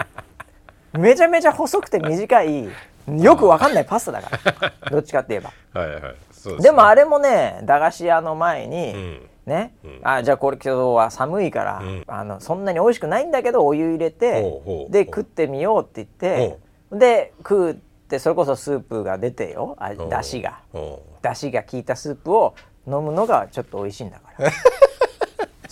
[0.93, 2.69] めちゃめちゃ細くて短い
[3.07, 5.41] よくわかんないパスタだから どっちかって言え
[5.73, 5.79] ば。
[5.81, 6.01] はいはい。
[6.01, 9.29] で、ね,、でもあれもね駄菓子屋の前に、うん。
[9.45, 16.57] ね、うん、あじゃあこれ今日は寒いから、うん、あのそんなに美味しくないんだけどお湯入れてで食ってみようって言って
[16.93, 17.73] で食うっ
[18.07, 20.59] てそれこそスープが出てよあだしが。
[21.21, 22.55] だしが効いたスープを
[22.88, 24.51] 飲むのがちょっと美味しいんだから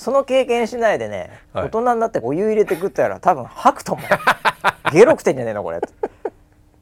[0.02, 4.06] その経験しないでね、はい、大人になってお湯入れて食ったら多分吐くと思う。
[4.92, 5.80] ゲロ食ってんじゃねえのこれ。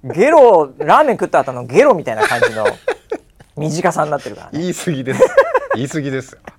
[0.05, 2.65] ゲロラーメン食った後のゲロみたいな感じの
[3.57, 5.21] 短さになってるから、ね、言い過ぎです。
[5.75, 6.31] 言い過ぎです。
[6.31, 6.39] よ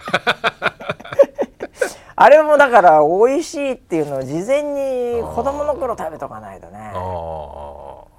[2.14, 6.92] あれもだから美味しいっていうのを事前に子供の頃食べとかないとね。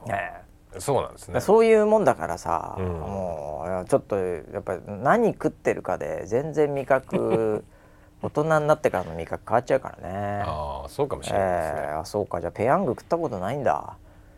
[0.08, 0.34] ね。
[0.80, 1.42] そうなんですね。
[1.42, 7.64] そういうもんだからさ、うん、もうちょっとやっぱり何食ってるかで全然味覚
[8.22, 10.44] 大人になってからの味覚変わっちゃうからね。
[10.46, 11.82] ああ、そうかもしれないですね。
[11.84, 12.40] えー、あ、そうか。
[12.40, 13.98] じゃあペヤング食ったことないんだ。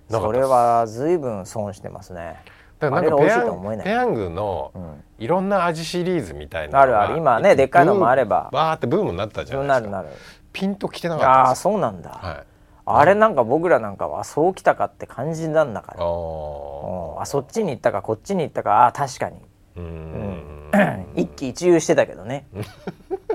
[0.09, 2.37] それは随分損してますね。
[2.79, 4.71] だからなんかペヤンペヤングの
[5.17, 7.17] いろんな味シリーズみたいなあるある。
[7.17, 8.49] 今ねでっかいのもあれば。
[8.51, 9.89] バーってブームになったじゃないですか。
[9.89, 10.17] なるなる
[10.53, 12.43] ピンときてなかったああそうなんだ、はい、
[12.85, 18.83] あれなんか僕らなんかはそうきたかって感じなんだからああそっちに行ったかこっちに行ったか。
[18.83, 19.37] ああ確かに。
[19.75, 20.69] うん、
[21.17, 22.45] 一喜一憂してたけどね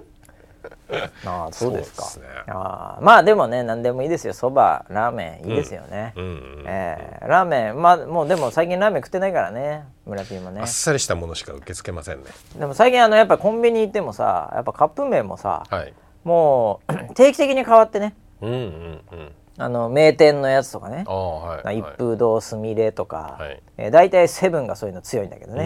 [1.24, 2.02] ああ そうですか。
[2.04, 4.34] す、ね、あまあでもね何でもいいですよ。
[4.34, 10.60] そばラーメンいいですよね、うん、えー、ラーメンまあもうでも最近ラーメン食ってないからね村ピーもね。
[10.60, 12.24] あっさりしたものしか受け付けませんね。
[12.58, 15.92] でも最近あのやっぱコンビニ行ってもさやっぱカップ麺もさ、はい、
[16.24, 18.14] もう 定期的に変わってね。
[18.40, 19.32] うんうんうん。
[19.60, 25.64] あの名店のやつとかね、はい、一風堂すみれとか、はい、えー、大体セブンがそういうの強いんだけどね、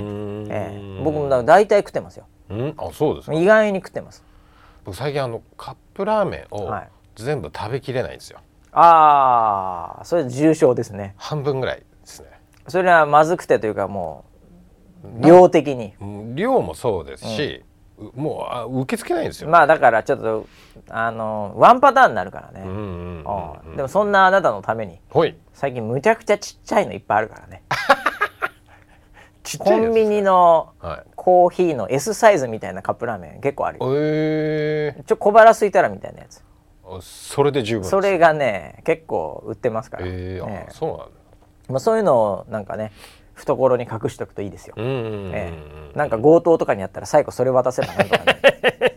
[0.48, 2.24] えー、僕も大体食ってますよ。
[2.48, 2.74] うん？
[2.78, 4.24] あそうです意外に食ってます
[4.84, 6.72] 僕最近あのカップラーメンを
[7.16, 11.14] 全部食べきれないんですよ、はい、ああそれ重症ですね。
[11.16, 12.28] 半分ぐらいですね。
[12.68, 14.24] それはまずくてというかも
[15.04, 15.94] う量的に。
[16.34, 17.64] 量もそうですし、
[18.14, 19.50] もうあ受け付けないんですよ。
[19.50, 20.46] まあだからちょっと
[20.88, 22.60] あのワンパターンになるからね。
[23.76, 25.00] でもそんなあなたのために
[25.52, 27.62] 最近むちゃくちゃちっちゃいのいっぱいあるからね。
[29.58, 30.72] コンビニの
[31.22, 36.42] コーヒーの S サイズみたいなカップラーメン結構あるよ、えー、ちょ小腹すいたらみたいなやつ。
[37.00, 41.06] それで十分それがね結構売ってますから、えー、ね、そうなんだ、
[41.68, 42.90] まあ、そういうのをなんかね
[43.34, 45.52] 懐に隠しておくといいですよ、え
[45.94, 48.40] え、なんか強盗とかにあったら最後それ渡せばなんとかね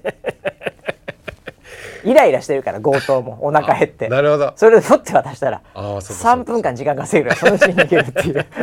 [2.05, 4.07] イライラしてるから強盗もお腹減って。
[4.07, 4.53] なるほど。
[4.55, 8.45] それで取って渡したら3分間時間稼ぐからそのうちに逃げるっていう。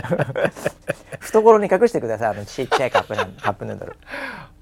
[1.21, 3.97] 懐に隠してくださいあのちっちゃいカップカップヌードル。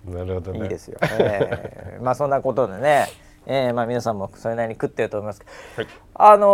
[0.05, 3.07] なるほど、ね、いいですよ、えー、まあそんなことでね。
[3.47, 5.43] えー、まあ皆さんもそれなりに食ってると思います
[5.75, 6.47] はい、あの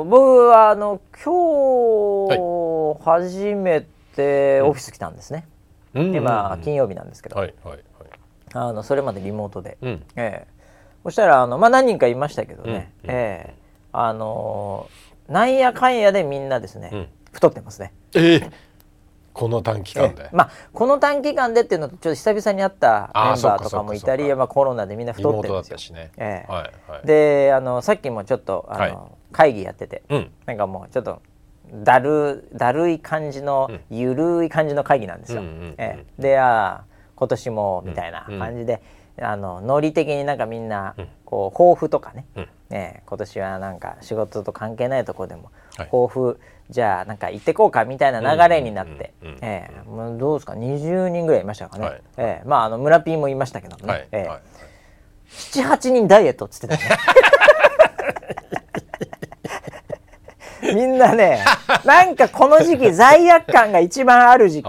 [0.00, 3.86] ーうん、僕はあの今日初め
[4.16, 5.46] てオフィス来たんですね、
[5.94, 7.82] うん、今金曜日なんですけど、はいはいはい、
[8.54, 10.49] あのそれまでリモートで、うん、えー、
[11.04, 17.92] そしたらあの、まあ、何人かいましたけどね、うん、えー、あのー、なんやかんやでみんなですね、太ってますね。
[18.14, 18.52] えー
[19.32, 25.96] この短期間で、まあ、この短期間でっていうのとちょっと久々に会ったメンバーとかもいたりまあ、コロナでみんな太ってるんですよ。
[25.96, 26.10] ね。
[26.16, 26.52] ええ。
[26.52, 28.94] はいはい、であのさっきもちょっとあの、はい、
[29.32, 31.22] 会議やってて、うん、なんかもうちょっと
[31.72, 35.42] だるだるい感じの、うん、ゆるい感じの会議なんですよ。
[35.42, 36.84] ええ、であ
[37.14, 38.80] 今年もみたいな感じで、うん、
[39.20, 54.40] あのノリ的になんかみんなこう抱負とかね、うん、え今年はなんか仕事と関係ないところでも抱負じゃあなんか行ってこうかみたいな流れになって、ええー、どうですか？20人ぐらいいましたかね、はい、えー、まああの村ピーもいましたけどね、はい、えーはい、
[55.28, 56.80] 78人ダイエットっつってたね
[60.74, 61.44] みんなね
[61.84, 64.66] なんかこの時期罪悪感が一番ある時期。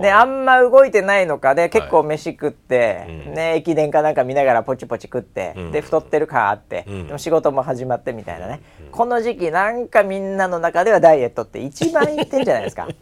[0.00, 12.88] ね、あんま動いてないのかで結構飯食って、はい、ね、駅伝かなんか見ながらポチポチ食って、うん、で太ってる感あって、うん、でも仕事も始まってみたいなね、うん、この時期なんかみんなの中ではダイエットって一番言ってんじゃないですか。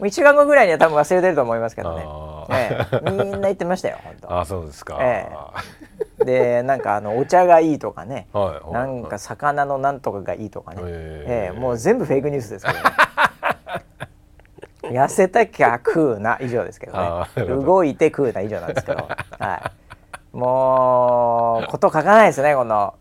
[0.00, 2.06] 1時間後ぐらいには多分忘れてると思いますけどね、
[2.50, 4.40] ええ、みんな言ってましたよ本当。
[4.40, 12.84] あそうですか、ええ、でなんかあのお茶がいいとかね、はい、なんか魚のなんとかがいいとかね、ええもう全部フェイクニュースですけどね。
[14.90, 17.44] 痩せたきゃ食うな以上ですけどね。
[17.46, 19.72] 動いて食うな以上なんですけど、は
[20.34, 22.94] い、もうこと書かないですねこの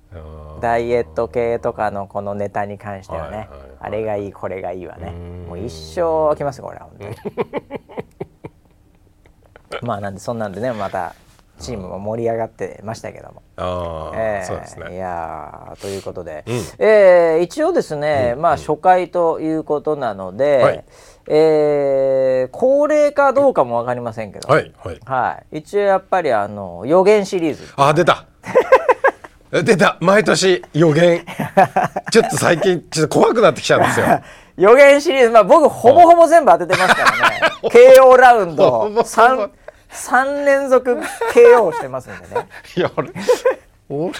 [0.62, 5.12] ダイエット系とかのこのネタに関してはね、はいはいはい、あれがいいこれがいいわね。
[5.48, 7.15] もう一生きますよこれは本当に。
[9.82, 11.13] まあなんでそんなんでねまた
[11.60, 13.43] チームも盛り上がってましたけども。
[13.58, 14.95] あえー、そうですね。
[14.95, 20.86] いやということで、うん、えー、一応ですね、うん、まあ初回ということなので、はい、
[21.28, 27.63] えー、高齢かどうかも分かりませんけど、はい、はい、はい、一応やっぱりあの予言シリーズ。
[27.76, 28.26] あ出た。
[29.52, 29.98] 出た。
[30.00, 31.26] 毎年予言。
[32.12, 34.06] ちょっと最近ちょっと怖くなってきちゃうんですよ。
[34.58, 35.30] 予言シリーズ。
[35.32, 37.41] まあ僕ほぼほぼ全部当ててますからね。
[37.63, 39.50] KO ラウンド 3,
[39.89, 40.91] 3連続
[41.34, 42.47] KO してますんでね。
[42.75, 43.12] いや俺
[43.89, 44.12] 俺の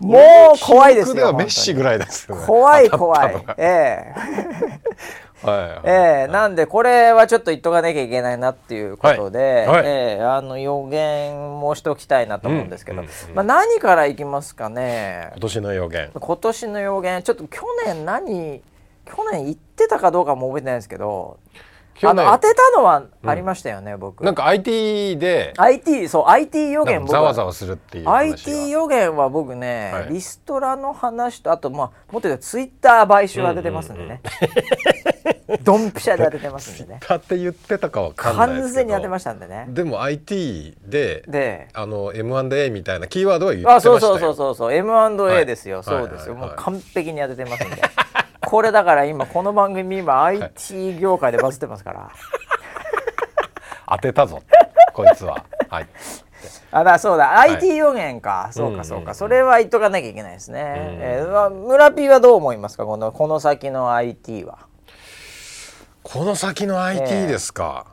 [0.00, 3.44] もう怖いですよメッシぐらいです、ね、怖い怖い。
[3.58, 4.14] ええ。
[5.44, 9.76] はいはい、えー、なんでこれはちょっと言っとかなきゃいけないなっていうことで、はい。
[9.76, 15.28] はい、えー、あの予言もしておきたいなと思うんですけど、うんうんうん、まあ、何からいきますかね。
[15.32, 16.10] 今年の予言。
[16.14, 17.22] 今年の予言。
[17.22, 18.62] ちょっと去年何
[19.04, 21.38] 去年言ってたかどうかも覚えてないんですけど
[22.02, 24.24] あの当てたのはありましたよね、うん、僕。
[24.24, 25.54] なんか IT で。
[25.56, 34.20] IT そう IT 予言ざわざわするっていう IT 予言は僕ね、はい、リストラの話とあとまあもっと言うとツイッター買収は出てますんでね、
[35.62, 37.00] ドンピシャで当ててますんでね。
[37.00, 39.66] ツイッターって言ってたかわかんない完全に当てましたんでね。
[39.68, 41.68] でも IT でで。
[41.72, 43.96] あの M&A みたいなキーワードは言ってましたよ。
[43.96, 46.50] あそうそうそうそう M&A ですよ、はい、そうですよ、はいはい。
[46.50, 47.82] はい、もう完璧に当ててますんで
[48.54, 52.12] これだから今この番組今 IT 業界でバズってますから。
[53.90, 54.44] 当てたぞ。
[54.92, 55.44] こいつは。
[55.68, 55.88] はい。
[56.70, 57.40] あだそうだ。
[57.40, 60.66] IT 予言か、はい、そうかそうか、それは言っとかなきゃいけないですね、うん、
[61.02, 62.86] えー、村 P はどう思いますか？
[62.86, 64.58] このこの先の IT は。
[66.04, 67.86] この先の IT ですか、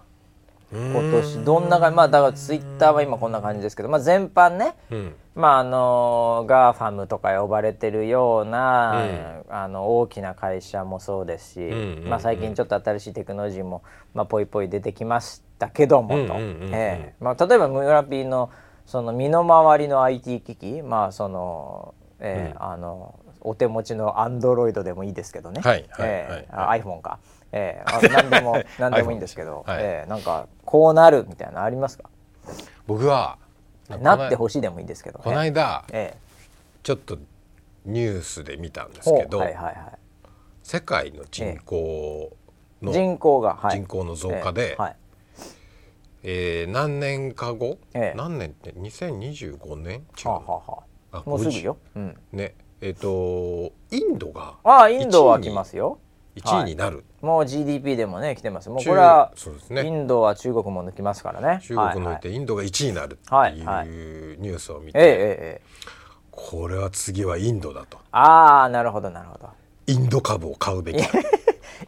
[0.72, 18.50] えー、今年どんなまあだからツイッターは今こんな感じですけど、まあ、全般ね、うん、まああのガーファムとか呼ばれてるような、うん、あの大きな会社もそうですし、うんまあ、最近ちょっと新しいテクノロジーも、まあ、ぽいぽい出てきましたけどもと、えまあ、例えば村ピーの
[18.86, 27.20] その身の回りの IT 機器まあその、えー、うん、あのお手持ちのアンドロイドでもいいですけどね、はいはいえーはい、iPhone か、
[27.52, 32.10] えー、何でも何でもいいんですけど、 はい、えー、なんかこうなるみたいなのありますか？
[32.88, 33.38] 僕は
[33.90, 36.18] なってほしいでもいいですけど、ね、この間、ええ、
[36.84, 37.18] ちょっと
[37.86, 39.76] ニュースで見たんですけど、はいはいはい、
[40.64, 42.36] 世界の人口
[42.82, 44.96] の、人口が、はい、人口の増加で、えはい。
[46.24, 50.06] えー、何年か後、ええ、何年って？2025年？
[50.18, 52.54] 違う、はあはあ、もうすぐよ、うん、ね。
[52.82, 56.00] えっ、ー、とインドがああインドは来ますよ。
[56.36, 58.70] 1位になる、はい、もう GDP でもね来てます。
[58.70, 61.60] もうこれはそうです、ね、インドは中国も抜きますからね。
[61.62, 65.08] 中国抜いてインドが1位になるっていうニュースを見て、はい。
[65.08, 65.62] はい、ええ
[66.32, 68.00] これは次はインドだと。
[68.12, 69.50] ああなるほどなるほど。
[69.88, 71.04] インド株を買うべき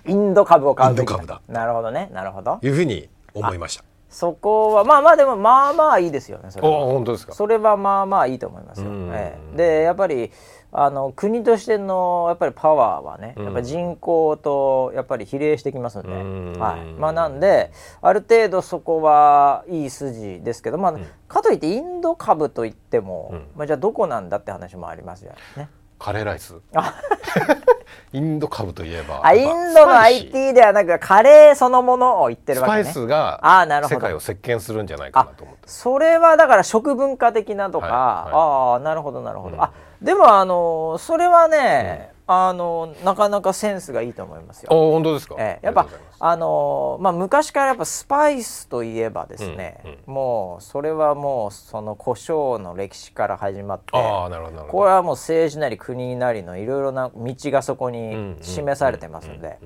[0.06, 2.60] インド株を買うべきだなるほどねなるほど。
[2.62, 3.84] いうふうに思いました。
[4.10, 6.86] そこはまあまあでもまあまあいいですよねそれは。
[6.86, 7.34] 本当ですか。
[7.34, 10.32] それはまあまあいいと思いますよ、ええ、でやっぱり
[10.76, 16.94] あの国としてのやっぱりパワーはね、やっぱ人口とやっぱり比例してきますので、はい。
[17.00, 20.96] まあ、なんである程度そこはいい筋ですけど、まあ
[21.28, 25.70] かといってインド株といっても、まあ、じゃあどこなんだって話もありますよね。
[26.00, 26.56] カレーライス。
[28.12, 33.96] インド株といえばあインドの IT ではなくカレーそのものを言ってるわけ、ね、スパイスがあなるほど。
[33.96, 37.96] 世界を席巻するんじゃないかなと思ってそれはだから食文化的なとか、はい。
[37.96, 39.72] はい、ああなるほどなるほど、うん、あ
[40.04, 44.70] でもあのそれはね、うん、あのなかなかセンスがいいと思いますよ。
[44.70, 45.36] 本当ですか？
[45.40, 45.88] えー、やっぱ
[46.20, 59.58] あのまあ昔からやっぱスパイスといえばですね、うんうん、もうそれはもうその胡椒の歴史から始まって、あなるほどこれはもう政治なり国なりのいろいろな道がそこに示されてますので、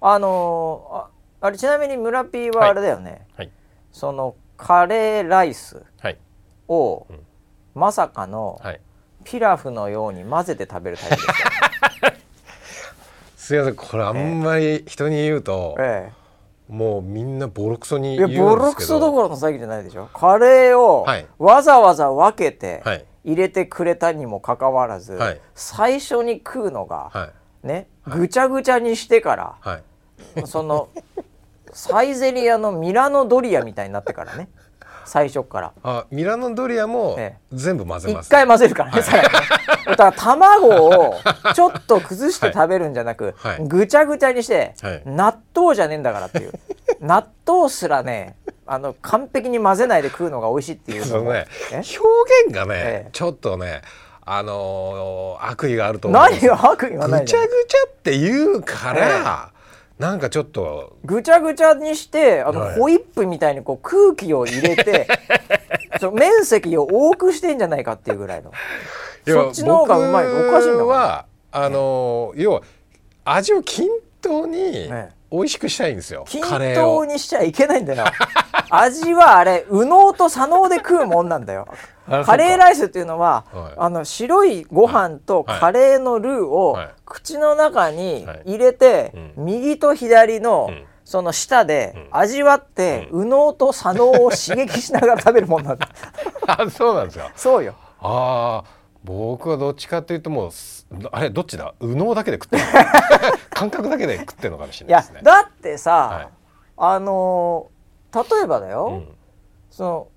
[0.00, 1.08] あの
[1.40, 3.26] ああれちなみに村 P はあれだよね。
[3.36, 3.46] はい。
[3.46, 3.50] はい、
[3.92, 5.84] そのカレーライス
[6.68, 7.20] を、はい、
[7.74, 8.80] まさかの、はい
[9.24, 12.22] ピラフのように混ぜて食べるタイプです。
[13.52, 16.22] すいませんこれあんまり人に言うと、ええ。
[16.72, 18.48] もうみんなボロクソに言うんですけど。
[18.48, 20.08] ボロクソどころの詐欺じゃないでしょ。
[20.14, 21.06] カレーを
[21.38, 22.82] わざわざ分けて
[23.24, 27.30] 入れてくれたにもかかわらず、はい、最初に食うのが、は
[27.64, 30.88] い、ね、ぐちゃぐちゃにしてから、はい、その
[31.72, 34.48] サイゼリアのミラノドリアみたいになってからね
[35.04, 35.72] 最初から。
[35.82, 37.18] あミラノドリアも
[37.52, 41.14] 全部混ぜます、一回混ぜるからね、はい、 だから卵を
[41.54, 46.52] ちょっと崩して食べるんじゃなく、はい、ぐちゃぐちゃにして、はい、納豆じゃねえんだからっていう。
[47.00, 51.46] 納豆すらねあの完璧に混ぜないで食うのが美味しいっていうのね。
[51.72, 51.82] 表
[52.46, 53.82] 現がね、ええ、ちょっとね
[54.24, 59.51] あのー、悪意があると思う何が悪意がないぐちゃぐちゃって言うから、え
[60.02, 65.06] なんかちょっとぐちゃぐちゃにしてあの、ホイップみたいにこう空気を入れて
[66.12, 68.50] 面積を多くしてんじゃないかっていうぐらいの。
[69.24, 72.62] そっちの方がうまいおかしいのはあの要は
[73.24, 73.88] 味を均
[74.20, 74.90] 等に
[75.30, 78.04] 美味しくしたいんですよ、均等にしちゃいけないんだよ
[78.70, 81.68] 味はあれ右脳と左脳で食うもんなんだよ
[82.06, 95.88] カレーライスっていうのは、はい、あの白いご飯とカレーのルーを口の中に入れて、はい右と左の、うん、その舌で味わって、うん、右脳と左脳を刺激しながら食べるもんなんだ。
[96.46, 97.74] あそうなんですよそうよ。
[98.00, 100.50] ああ僕はどっちかっていうともう
[101.10, 101.74] あれどっちだ？
[101.80, 102.62] 右脳だけで食ってる。
[103.50, 105.20] 感覚だけで食ってるのかもしれないですね。
[105.22, 106.28] だってさ、はい、
[106.76, 109.08] あのー、例えばだよ、うん、
[109.70, 110.08] その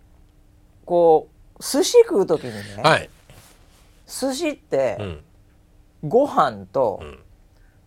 [0.85, 3.09] こう寿司食う時にね、はい、
[4.07, 5.23] 寿司って、うん、
[6.03, 6.99] ご飯と、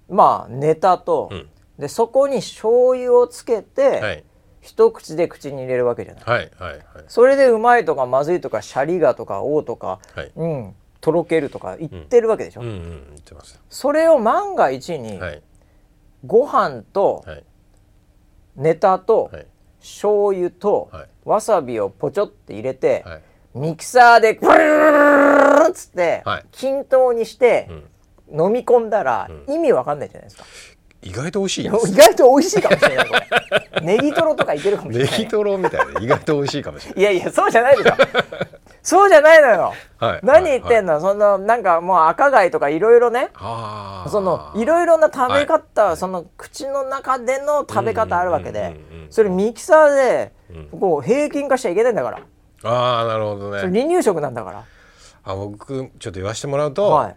[0.09, 1.49] うん、まあネタと、うん、
[1.79, 4.25] でそこに醤油をつけて、はい、
[4.61, 6.25] 一口で口に入れるわけじゃない。
[6.25, 12.63] はいはいはい、それでうまいとかまずいとかシャリがとかおうとか、はい、うんとろけるとか言ってるわけでしょ。
[12.63, 12.69] うん。
[12.69, 13.17] うんうん、
[13.69, 15.43] それを万が一に、はい、
[16.27, 17.45] ご飯と、はい、
[18.57, 19.47] ネタと、はい、
[19.81, 23.23] 醤油と、はい、わさびをポチョって入れて、はい
[23.59, 27.69] ミキサーでブーっつって、均等にして、
[28.31, 30.45] 飲み込んだら意味わかんないじゃないですか。
[31.01, 37.93] 意外と美味しい意外と美味しいかもしれないこれネギトロとかいけるかもしれないネギトロみたいな意外と美味しいかもしれないいやいやそうじゃないでしょ
[38.83, 43.31] そうじゃないのよ、はい、何言ってんの、はい、そのなんかもう赤貝とかいろいろね
[44.09, 48.81] そのいろいろな食べ方、はい、その口の中での食べ方あるわけで
[49.11, 50.33] それミキサーで
[50.73, 52.23] こう平均化しちゃいけないんだから
[52.63, 53.61] ああなるほどね。
[53.61, 54.65] 離乳食なんだから。
[55.25, 57.17] あ僕ちょっと言わせてもらうと、はい、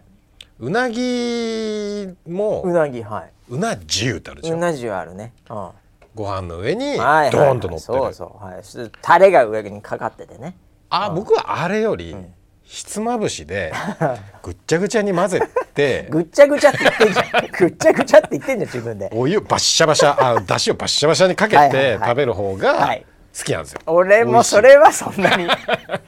[0.60, 3.32] うなぎもうなぎはい。
[3.48, 4.56] うな重ってあるでしょ。
[4.56, 5.68] うな重あるね、うん、
[6.14, 8.44] ご飯の上にドーンと乗ってる、そうそう。
[8.44, 8.62] はい。
[9.00, 10.56] タレが上にかかっててね。
[10.90, 12.14] あ、うん、僕はあれより、
[12.62, 13.72] ひつまぶしで
[14.42, 15.42] ぐっちゃぐちゃに混ぜ
[15.74, 17.46] て ぐっちゃぐちゃって言ってんじゃん。
[17.52, 19.10] ぐっちゃぐちゃって言ってんじゃん自分で。
[19.12, 22.96] お湯バッシャバシャあだしをバッシャバシャにかけて食べる方が
[23.36, 25.48] 好きなんですよ、はい、俺もそれはそんなに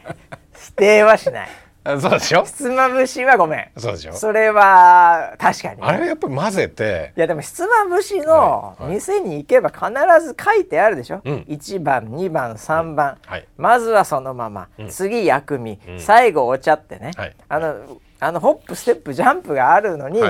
[0.55, 1.49] 否定はしない。
[2.01, 2.45] そうでしょ？
[2.45, 3.69] ひつまぶしはごめん。
[3.77, 4.15] そうでしょ？
[4.15, 5.83] それは確かに。
[5.83, 7.13] あれやっぱり混ぜて。
[7.15, 9.87] いやでもひつまぶしの店に行けば必
[10.27, 13.31] ず書いてあるでしょ、はいはい、1番2番3番、うん。
[13.31, 17.11] はい、まずはそのまま、うん、次薬味、うん、最後お茶ってね、
[17.51, 17.77] あの
[18.19, 20.23] あのホップステップジャンプがあるのに、い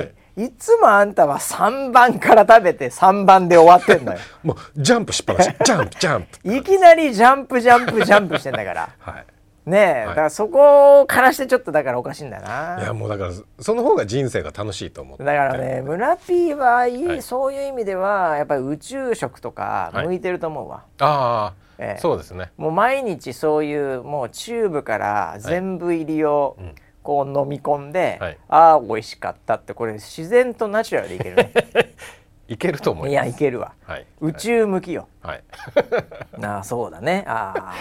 [0.57, 4.19] つもあんたは3番から食べて3番で終わってんのよ。
[4.43, 5.51] もうジャンプしっぱなし。
[5.65, 6.57] ジャンプジャンプ。
[6.57, 9.25] いきなりジャンプジャンプジャンプしてんだから、はい。
[9.67, 12.83] ねえ、はい、だからそこからしてちょっとだからおかしいんだな。
[12.83, 15.25] いやもうだからその方が人生が楽しいと思って。
[15.25, 20.77] だからね村 P はいい、はい、そういう意味ではやっぱり宇宙食とか向いてると思うわ。
[20.77, 21.07] はい、あ
[21.47, 22.51] あ、ええ、そうですね。
[22.57, 26.57] もう毎日そういうもうチューブから全部入りを、
[27.05, 31.53] こう飲み込んで、はい、ああ美味しかったってこれ自然とナチュラルでいけるね。
[32.47, 35.09] いけると思いやいけるわ、はい、宇宙向きよ。
[35.23, 35.43] はい。
[36.45, 37.25] ああそうだね。
[37.27, 37.75] あ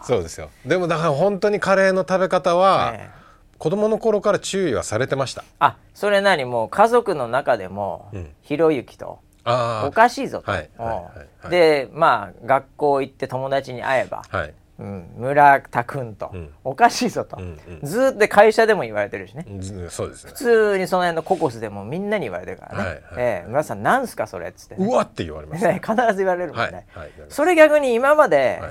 [0.00, 0.50] あそうですよ。
[0.64, 3.10] でもだから本当にカレーの食べ方は、ね、
[3.58, 5.44] 子供の頃から注意はされてました。
[5.60, 11.04] あそれ何もう家族の中でも、うん、ひろゆきとおかしいぞと、はいはいはい
[11.42, 28.62] はい、でまあ学校行って友達に会えば、はい、うん、村田君と、うん、おかしいぞと、うんうん、ずっと会社でも言われてるしね、ね、普通にその辺のココスでもみんなに言われてるからね「はいはい、えー、村田さんなんすかそれ」っつって、ね、うわって言われます、ね、 必ず言われるもんね、はいはい、それ逆に今まで、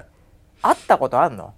[0.62, 1.54] 会ったことあんの？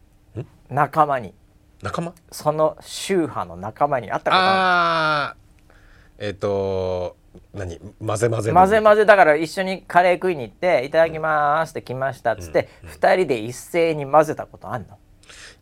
[0.69, 1.33] 仲間に。
[1.81, 2.13] 仲間？
[2.31, 7.15] その宗派の仲間に会ったことあるえっ、ー、と
[7.53, 14.97] 何混ぜ混ぜ混ぜ混ぜだから一緒にカレー食いに行って「いただきます」って来ましたっつって、うん、2人で一斉に混ぜたことあんの。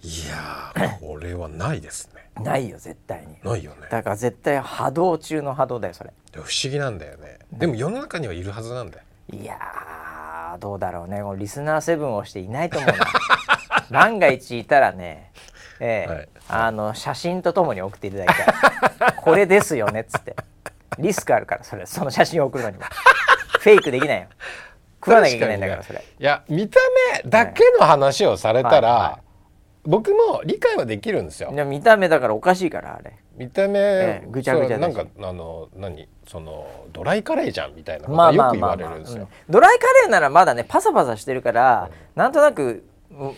[0.04, 2.30] いやこれはないですね。
[2.44, 3.38] ないよ絶対に。
[3.44, 3.88] ないよね。
[3.90, 6.12] だから絶対波動中の波動だよそれ。
[6.34, 7.40] 不思議なんだよね。
[7.52, 9.04] でも世の中にはいるはずなんだよ。
[9.32, 9.58] いや
[10.60, 11.22] どうだろうね。
[11.38, 13.06] リスナー7をしていないと思うな。
[13.90, 15.32] 万が一いたらね
[15.80, 18.44] ええーはい、あの写真とともに送っていただきた
[19.10, 19.14] い。
[19.18, 20.36] これですよねっつって
[21.00, 22.84] リスクあるからそれその写真を送るのにも。
[23.60, 24.28] フェイクできないよ。
[25.04, 26.80] 食わなきゃいけないんだからそれいや見た
[27.24, 29.22] 目だけの話をされたら、はいはい、
[29.86, 31.52] 僕も理解はできるんですよ。
[31.54, 33.14] いや見た目だからおかしいからあれ。
[33.36, 36.10] 見た目、ええ、ぐちゃぐちゃなんかあの何？
[36.28, 39.30] そのドライカレーじゃんみたいなことよく言われるんですよ。
[39.50, 42.84] ドライカレーならまだねパサパサしてるから、うん、なんとなく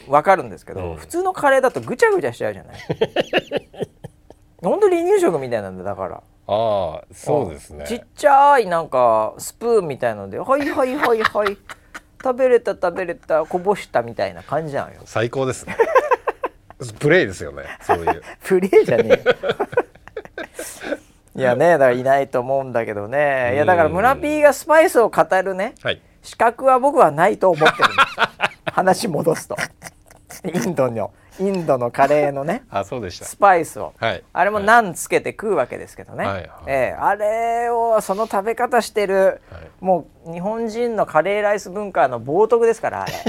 [0.07, 2.77] わかるんですけど、うん、普通のカレーだとぐちゃぐちゃしちゃうじゃない。
[4.63, 7.85] 本当離乳食みたいなんだだからああそうですね。
[7.87, 11.57] ちっちゃいなんかスプーンみたいので「はいはいはいはい。
[12.21, 13.45] 食べれた食べれた。
[13.45, 15.01] こぼした」みたいな感じなのよ。
[15.05, 15.77] 最高ですね。
[16.99, 18.23] プレイですよねそういう。
[18.41, 19.21] プレイじゃね
[21.35, 23.53] えいやねだからいないと思うんだけどね。
[23.53, 27.89] いやだから村 P がスパイスを語るね、はい、資格は僕はないと思ってる
[28.65, 29.55] 話戻すと。
[30.45, 33.25] インドのインドのカレーのね あそうでした。
[33.25, 43.13] スパイスを、はい、あれもナンつけて食うわけですけどね、はい、えー、あれをその食べ方してる、はい、もう日本人のカレーライス文化の冒涜ですからあれ。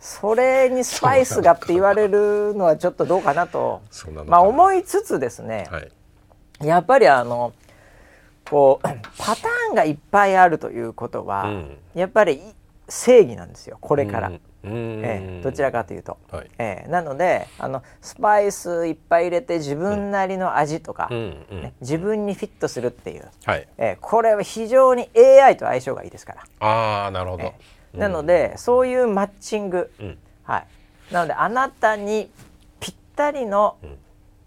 [0.00, 3.82] それにスパイスがって言われるのはちょっとどうかなと。
[4.26, 7.52] まあ思いつつですね、はい、やっぱりあの
[8.48, 12.40] こう パターンがいっぱいあるということは、うん、やっぱり
[12.88, 14.28] 正義なんですよこれから。
[14.28, 27.06] うんえー、どちらかというと、はい、えー、なのであのスパイスいっぱい入れて自分なりの味とか、うんね、自分にフィットするっていう、はい、えー、これは非常に AI と相性がいいですから。
[27.06, 30.66] あなるほど、えー、なので、そういうマッチング、うん、はい、
[31.12, 32.30] なのであなたに
[32.80, 33.98] ぴったりの、うん、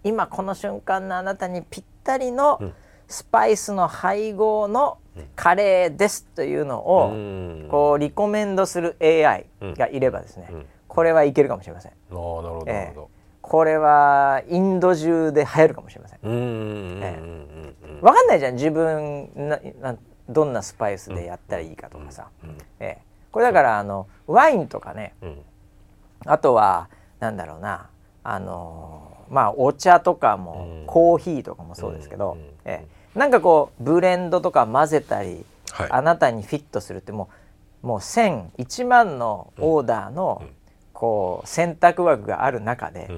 [0.04, 2.60] 今この瞬間のあなたにぴったりの
[3.08, 4.98] スパイスの配合の
[5.36, 10.48] カレーですというのをこうリコメンドする AI がいればですね、
[10.88, 11.92] これはいけるかもしれません。
[12.10, 13.04] なるほど、えー、
[13.40, 16.18] これはインド中で流行るかもしれません。
[16.22, 18.54] えー、分かんないじゃん。
[18.54, 19.96] 自分なな
[20.28, 22.28] どんなスパイスでやったらいいかとかさ、
[22.80, 25.14] ええ、これだからあのワインとかね、
[26.24, 26.88] あとは
[27.20, 27.88] なんだろうな。
[28.24, 37.28] あのまあお茶とかも、コーヒーとかもそうですけど、ええ、なんかこうブレンドとか混ぜたり、はい、あなたにフィットするっても
[37.82, 40.44] うもう1001万のオーダーの、
[40.92, 43.10] こう選択枠がある中で、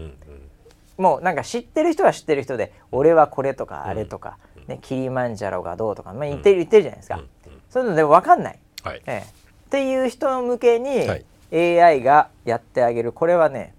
[0.97, 7.21] もうなんか知ってる人は知ってる人で「俺はこれ」とか「あれ」とか、ね、キリマンジャロがどうとか、まあ、言ってる言ってるじゃないですか、
[7.69, 9.03] そういうのでも分かんない、はい。
[9.07, 11.07] ええ、っていう人向けに
[11.53, 13.13] AI がやってあげる。
[13.13, 13.75] これはね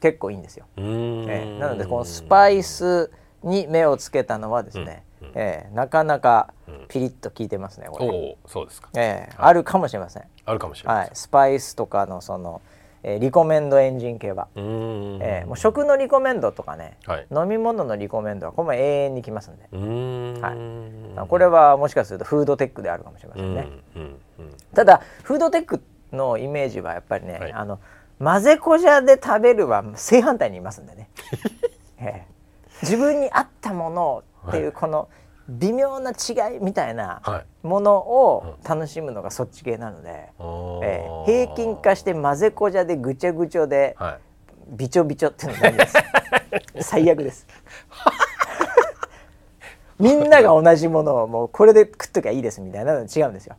[0.00, 3.10] 結構いいんですよ、ええ、なのでこのスパイス
[3.42, 5.02] に目をつけたのはですね、
[5.34, 6.52] ええ、なかなか
[6.88, 8.38] ピリッと効いてますねこれ。
[8.46, 10.24] そうですか、ええ、はい、あるかもしれません。
[10.44, 12.62] あるかもしれません、はい、スパイスとかのその
[13.02, 19.68] えー、リコメンドエンジン系は、えー、もう食のリコメンドとかね、はい、飲み物のリコメンドはこれも永遠にきますんで。
[20.42, 23.68] はい、これはもしかするとフードテックであるかもしれませんね。
[24.74, 27.80] ただフードテックのイメージはやっぱりね、はい、あの
[28.18, 31.08] 混ぜこじゃで食べるは正反対にいますんでね、
[31.98, 35.08] えー、自分に合ったものっていうこの、はい
[35.50, 37.20] 微妙な違いみたいな
[37.62, 45.96] ものを楽しむのがそっち系なので、えー、平均化して混ぜこじゃでぐちゃぐちゃで、はい、びちょびちょっていうのないです。
[46.80, 47.46] 最悪です。
[49.98, 53.56] みんなが同じものをもうこれで食っときゃいいですみたいなの違うんですよ。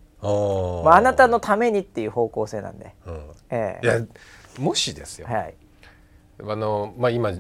[0.84, 3.32] まあ、あなたのためにっていう方向性なんで、うん。
[3.49, 4.05] えー、いや
[4.59, 5.55] もしですよ、はい、
[6.41, 7.32] あのまあ、今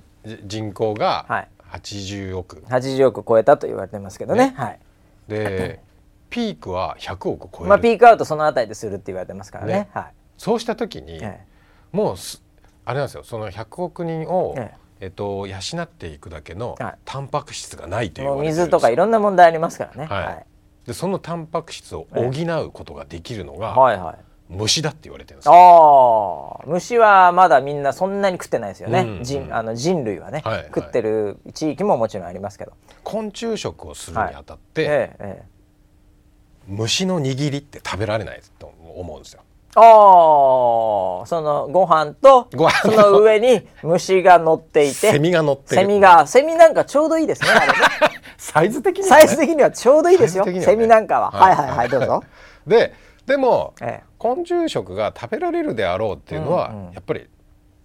[0.45, 2.57] 人口が80億。
[2.67, 4.79] 80億超えたと言われてますけどね、ね、はい。
[5.27, 5.79] で
[6.29, 11.45] ピークは100億超える、まあ、ピークアウトそのあたりでするって言われてますからね、ね、はい、そうした時に、ええ、
[11.91, 12.15] もう
[12.85, 13.23] あれなんですよ。
[13.23, 15.07] その100億人を、ええ。
[15.07, 20.45] っと、養っていくだけのタンパク質がないという、はい、水とかいろんな問題ありますからね、はい、はい、
[20.85, 25.49] でそのタンパク質を補うことができるのが、はいはい虫だって言われてるんです。
[25.49, 29.17] ああ虫はまだみんなそんなに食ってないですよね、うん。
[29.17, 32.73] うん、人あの人類はね、はいはい、食ってる地域ももちろんありますけど。
[33.03, 34.97] 昆虫食をするにあたって、はい。
[34.97, 35.43] ええ、
[36.67, 39.41] 虫の握りって食べられないと思うんですよ。
[39.73, 47.73] ああそのご飯とその上に虫が乗っていてセミが乗ってセミがセミなんかちょうどいいですねあれね。
[48.37, 52.23] サイズ的には、ね、サイズ的にはちょうどいいですよ、ね、セミなんかは、はい、はいはいはいどうぞ。
[52.67, 52.93] で
[53.31, 57.27] でも、ええ、昆虫食が食べられるであろうっていうのは、うんうん、やっぱり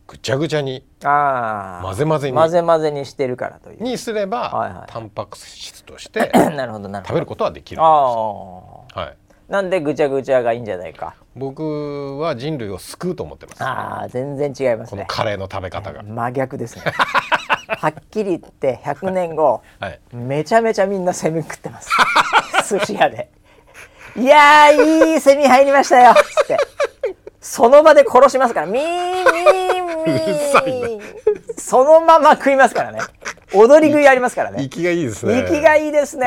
[0.08, 2.36] ぐちゃぐちゃに混ぜ混ぜに。
[2.36, 3.82] 混ぜ混ぜにしてるからという。
[3.84, 7.08] にすれば、はいはい、タンパク質として なるほどなるほど。
[7.10, 8.86] 食べることはできるんですよ。
[8.92, 9.16] はい、
[9.48, 11.14] なんでぐちゃぐちゃがいいんじゃないか？
[11.36, 13.62] 僕は人類を救うと思ってます。
[13.62, 15.04] ああ全然違いますね。
[15.06, 16.82] カレーの食べ方が、真逆ですね。
[17.78, 21.90] はっきり言って100年後、はい、めちゃめちゃみんなセミ食ってます。
[22.68, 23.30] 寿司屋で
[24.18, 26.56] いやいいセミ入りましたよ」つって。
[27.40, 28.66] その場で殺しますから。
[28.66, 31.02] ミーミーミー。
[31.56, 33.00] そのまま食いますからね。
[33.54, 34.64] 踊り食いありますからね。
[34.64, 35.44] 息がいいですね。
[35.46, 36.26] 息がいいですね。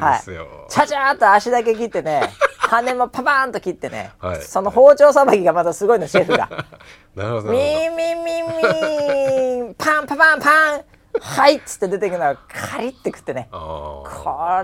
[0.00, 0.22] はい。
[0.68, 6.48] ちゃちゃっと足だけ切ってね羽もパパーンと切ってね、はい、その包丁さばきがまたすごいのシェフが。
[7.14, 9.74] なるほどミーミーミーミー。
[9.78, 10.84] パンパパンパン。
[11.20, 13.48] はいっつって出てくるのはカリって食ってね。
[13.52, 14.04] こ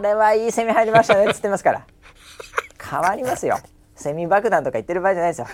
[0.02, 1.86] れはいいセミ入りましたねっつってますから
[2.82, 3.58] 変わりますよ。
[3.94, 5.46] セミ爆弾とか言ってる場合じゃないですよ。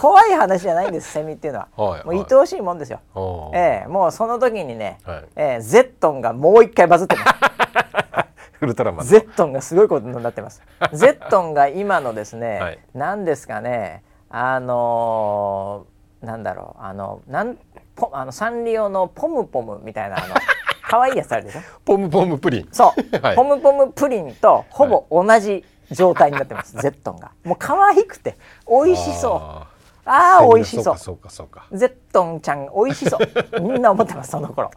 [0.00, 7.28] 怖い話じゃないんですセミっていうのは、はい、もう愛おしいもんですよ、はい、えー、もうその時にね、はい、えー、ゼットンがもう一回バズってます。
[8.60, 10.62] ウルトラマンゼットンがすごいことになってます。
[10.92, 17.58] ゼットンが今のですね、はい、何ですかねあのー、なんだろうあのなん
[17.94, 20.34] ポあのサンリオのポムポムみたいなあの
[20.88, 21.60] 可愛いやつあるでしょ？
[21.84, 22.68] ポムポムプリン。
[22.70, 26.76] そう、はい、ポムポムプリンとほぼ同じ状態になってます。
[26.82, 27.30] ゼットンが。
[27.44, 28.36] もう可愛くて
[28.68, 29.66] 美味しそう。
[30.08, 30.98] ああ美味しそう。
[30.98, 33.60] そうかそうかゼットンちゃん美味しそう。
[33.60, 34.70] みんな思ってますその頃。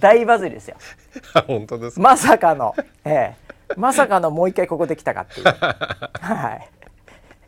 [0.00, 0.76] 大バズりですよ。
[1.46, 2.74] 本当ですまさかの。
[3.04, 3.36] ええ。
[3.76, 5.46] まさかのもう一回ここできたかっていう。
[5.46, 6.68] はい。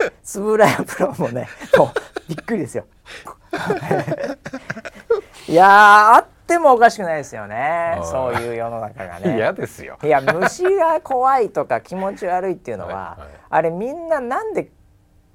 [0.00, 1.88] 円谷プロもねもう
[2.28, 2.84] びっくりですよ。
[5.48, 8.00] いやあってもおかしくないですよね。
[8.04, 9.36] そういう世の中がね。
[9.36, 9.98] 嫌ですよ。
[10.02, 14.70] いや虫が怖いとか気持ち悪いっていうのは、はいはい、あれみんななんで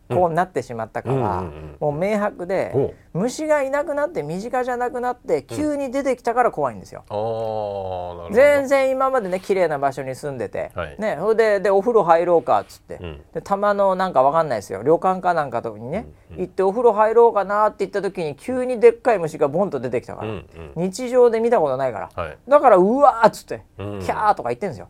[0.10, 7.04] こうなってしまったかは、もう明白で虫がいなくなって身近じゃなくなって急に出てきたから怖いんですよ。
[7.10, 14.82] うん、全然今までね綺麗な場所に住んでて、はい、ねそれででお風呂入ろうかっつって、うん、でたまのなんかわかんないですよ。
[14.82, 20.46] 旅館かなんかとにね、うん、行ってお風呂入ろうかなって言った時に急にでっかい虫がボンと出てきたから、うん
[20.76, 24.88] うん、日常で見たことないから、はい、だからうわっつって、キャーとか言ってんですよ。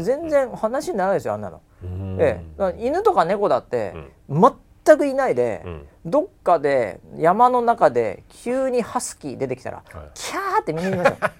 [0.00, 1.60] 全然話にならないですよあんなの。
[2.18, 3.94] ええ、犬とか猫だって、
[4.28, 5.64] 全くいないで、
[6.04, 11.30] どっかで山の中で急にハスキー出てきたら、はい、キャーってみんな言いますよ。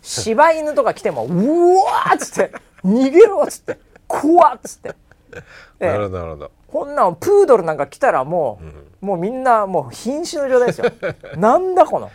[0.02, 2.52] 柴犬とか来ても「うわ!」っつって
[2.84, 4.94] 「逃げろ!」っつって「怖っ!」っつって。
[5.78, 6.50] なるほどなるほど。
[6.68, 10.86] こんなんプードルなんか来たらもう、うん、もうみんなもう瀕死の状態ですよ。
[11.36, 12.10] なんだこの。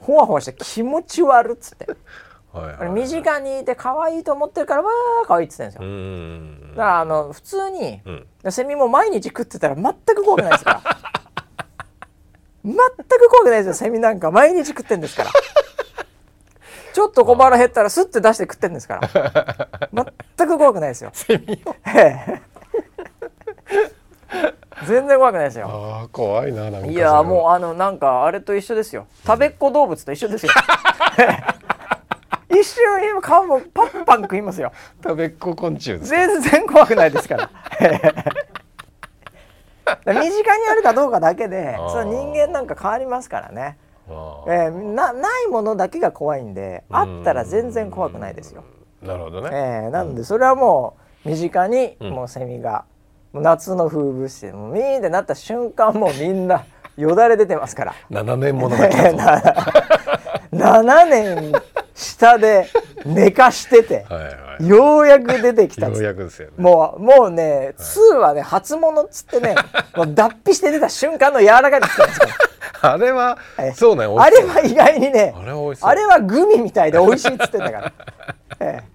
[0.00, 1.86] ほわほわして気持ち悪っつって
[2.54, 5.80] はいはい、身近にいて可愛いと思ってるからわー可愛いっつってんですよ。
[6.70, 10.82] だからあの普通に、うん、セミも毎日食ってたら全く怖くないですから。
[12.64, 14.30] 全く怖くないですよセミなんか。
[14.30, 15.30] 毎日食ってんですから。
[16.92, 19.68] ちょっと小腹減ったらスッて出して食ってんですから。
[20.36, 21.10] 全く怖くないですよ。
[21.12, 21.74] セミを
[24.86, 25.68] 全然怖くないですよ。
[25.68, 29.08] あ怖いななんかいやもうあのなんかあれと一緒ですよ。
[29.26, 30.52] 食べっ子動物と一緒ですよ
[32.50, 34.72] 一瞬今顔もパンパン食いますよ。
[35.02, 37.50] 食べっ子昆虫全然怖くないですから。
[40.06, 43.78] 身近にあるかどうかだけでその人間なんか変わりますからね。
[44.06, 48.64] えー、なないものだけが怖いんであったら全然怖くないですよ。
[49.02, 52.84] なるほどね、えー、なのでそれはもう身近にもうセミが、
[53.32, 56.64] うん、夏の風物詩もうミーンってなった瞬間もうみんな
[56.96, 57.94] よだれ出てますから。
[58.10, 58.96] 7年ものだけ
[60.52, 61.52] 7年
[62.04, 62.68] 下で
[63.04, 69.56] 寝かしてて はい、ようやく出てきたようやくですよ、ね、もうもうね、2はね初物っつってね
[69.96, 72.32] もう脱皮して出た瞬間の柔らかいって言ったんですから。
[72.92, 73.38] あれは、
[73.74, 75.34] そうねあれは意外にね
[75.80, 77.92] あれはグミみたいで美味しいっつってんだから、
[78.60, 78.93] ええ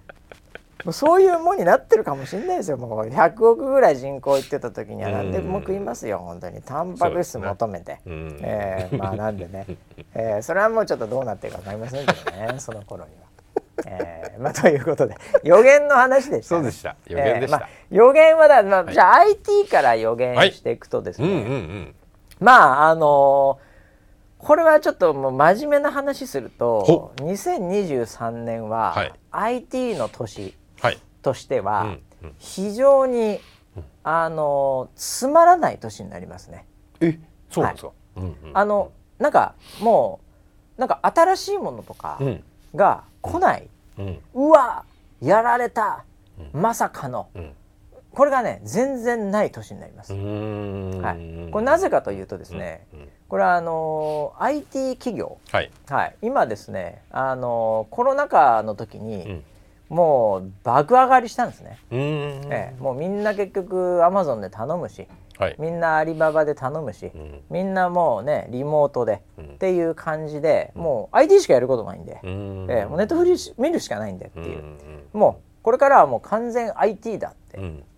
[0.84, 2.76] もうそういうもんになってるかもしれないですよ。
[2.76, 6.18] もう100億ぐらい人口いってた時には何でも食いますよ。
[6.18, 6.62] 本当に。
[6.62, 8.00] タンパク質求めて、ね。
[8.06, 9.66] えー、まあなんでね、
[10.14, 12.54] えー、それはもうちょっとどうなってるか分かりませんけどね。
[12.60, 13.30] その頃には。
[13.86, 15.16] えー、まあということで。
[15.42, 16.96] 予言の話でした、ね、そうでした。
[17.06, 21.36] 予言でした、えーまあ、予言はだ、まあ、じゃあ IT から予言していくとですね、はい。
[21.36, 21.94] うんうんうん、
[22.40, 23.70] まああのー、
[24.38, 30.54] これはちょっともう真面目な話すると2023年は IT の年
[31.22, 31.96] としては
[32.38, 33.40] 非常に、
[34.02, 36.66] あのつまらない年になりますね。
[37.00, 37.18] え
[37.50, 40.20] そうなんですか、はい、あのなんかも
[40.76, 42.18] うなんか新しいものとか
[42.74, 43.68] が来ない、
[43.98, 44.84] うん、うわ
[45.20, 46.04] やられた、
[46.54, 47.28] まさかの、
[48.12, 50.14] これがね全然ない年になります。
[50.14, 52.86] はい、これなぜかというとですね、
[53.28, 59.44] これはあの IT 企業、はい、はい、今ですねあのコロナ禍の時に、
[59.90, 74.62] もう爆上がりしたんですね、ええ、もうみんな結局アマゾンで頼むし、はい、みんなアリババで頼むし、うん、みんなもうねリモートで、うん、っていう感じでもう ID しかやることないんで、ええ、もうネットフリ見るしかないんでっていう、
[75.12, 77.90] もうこれからはもう完全 IT だって。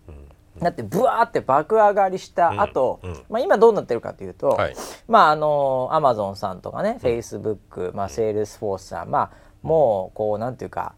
[0.60, 3.10] だってブワーって爆上がりした後、うん。
[3.10, 4.76] うん、まあ今どうなってるかというと、はい、
[5.08, 9.30] まああのアマゾンさんとかね、フェイスブック、まあセールスフォースさん、まあ
[9.62, 10.94] もうこうなんていうか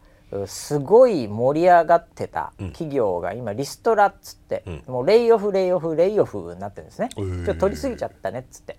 [0.47, 8.75] すごい盛り上がってた企業が今リストラっつって、うん、もうレイオフレイオフレイオフになってるんですね、ちょっと取りすぎちゃったねっつって、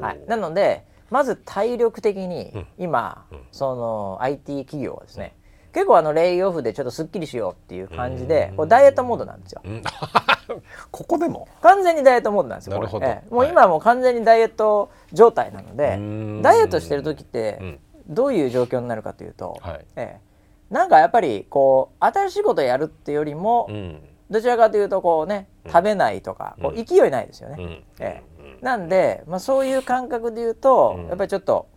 [0.00, 5.34] はい、なのでまず体力的に今、うん、その IT 企業はですね、
[5.72, 9.62] 結構あのレイオフでちょっとすっきりしようっていう感じで、これダイエットモードなんですよ。
[10.90, 11.46] ここでも？
[11.62, 12.74] 完全にダイエットモードなんですよ。
[12.74, 13.06] なるほど。
[13.06, 17.78] ええ、もう今はもう完全にダイエット状態なので、ダイエットしてる時って
[18.08, 20.29] どういう状況になるかというと、はい、ええ、
[20.70, 24.00] なんかやっぱりこう新しいことやるってよりも、うん、
[24.30, 27.56] どちらかというとこうね食べないとか、こう勢いないですよね。
[27.58, 28.22] うん、え
[28.60, 31.68] え、なんで、まあ、そういう感覚で言うと、やっぱりちょっと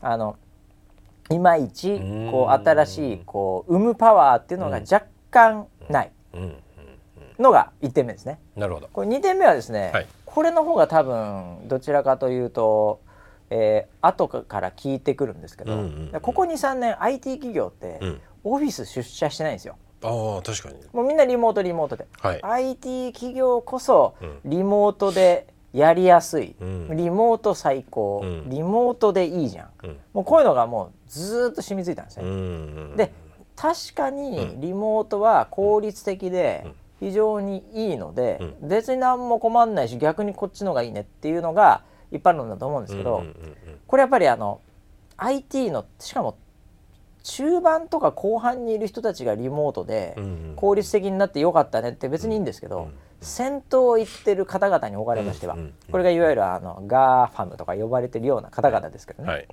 [0.00, 0.36] あの
[1.30, 6.12] いまいちこう新しいこう生むパワーっていうのが若干ない
[7.38, 8.40] のが1点目ですね。
[8.56, 8.88] なるほど。
[8.92, 13.00] これ2点目はですね、はい、これの方が多分どちらかというと
[13.50, 17.98] えー、後から聞いてくるんですけど、うんうんうん、ここ23年 IT 企業って、
[18.44, 19.76] オフィス出社してないんですよ。
[20.02, 20.76] あ確かに。
[20.92, 24.14] もうみんなリモートリモートで、はい、IT 企業こそ
[24.44, 32.26] リモートでやりやすい、うん、リモート最高、うん、リモートでいいじゃん、うん、もうこういうのがもうずっと染みついたんですね。
[32.26, 32.30] うん。
[32.30, 33.12] うんうん、で
[33.56, 36.66] 確かにリモートは効率的で
[36.98, 43.22] 非常にいいので、別に何も困んないし逆にこっちのがいいねっていうのが一般論だと思うんですけど、
[43.86, 44.62] これやっぱりあの
[45.18, 46.38] IT のしかも
[47.22, 50.16] 中盤とか後半にいる人たちがリモートで
[50.56, 52.90] 効率的になってよかったねって別にいいんですけど、
[53.20, 55.56] 先頭を行ってる方々におかれましては、
[55.90, 59.48] これがいわゆるあのガーファムとか呼ばれてるような方々ですけどね、はい、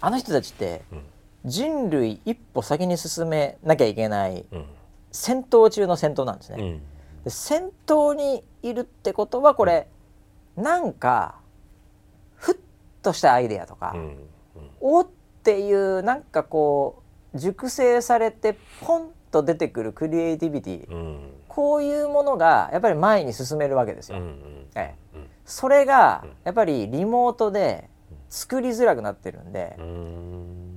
[0.00, 0.82] あの人たちって
[1.44, 4.46] 人類一歩先に進めなきゃいけない
[5.12, 6.62] 先頭中の先頭なんですね。
[6.62, 6.82] うん。
[7.24, 9.88] で先頭にいるってことはこれ、
[10.56, 11.36] うん、なんか
[12.34, 12.56] ふっ
[13.02, 14.00] としたアイデアとか、うん。
[14.00, 15.08] うん、おっ
[15.46, 24.18] ていうなんかこう熟成されてポンと出てくるクリエイティビティ、うん、こういうものがやっぱり前に進めるわけですよ。
[24.18, 27.88] うんうん、ええ、それがやっぱりリモートで
[28.28, 29.76] 作りづらくなってるんで。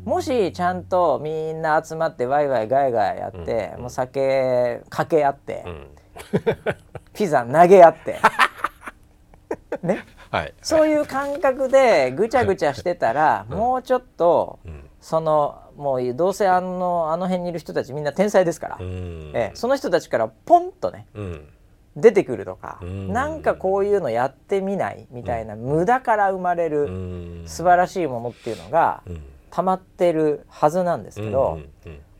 [0.06, 5.66] もしちゃんとみんな集まってワイワイガイガイやって、もう酒かけ合って、
[7.14, 8.20] ピザ投げ合って。
[9.84, 10.00] ね、
[10.32, 21.48] はい、そういう感覚でぐちゃぐちゃしてたら、もうちょっと、うん、そのもうどうせあのあの辺にいる人たちみんな天才ですから、えその人たちからポンとね、うん、
[21.96, 29.04] 出てくるとか、ん、なんかこういうのやってみないみたいな、無駄から生まれる素晴らしいものっていうのが、
[29.52, 31.60] 溜まってるはずなんですけど、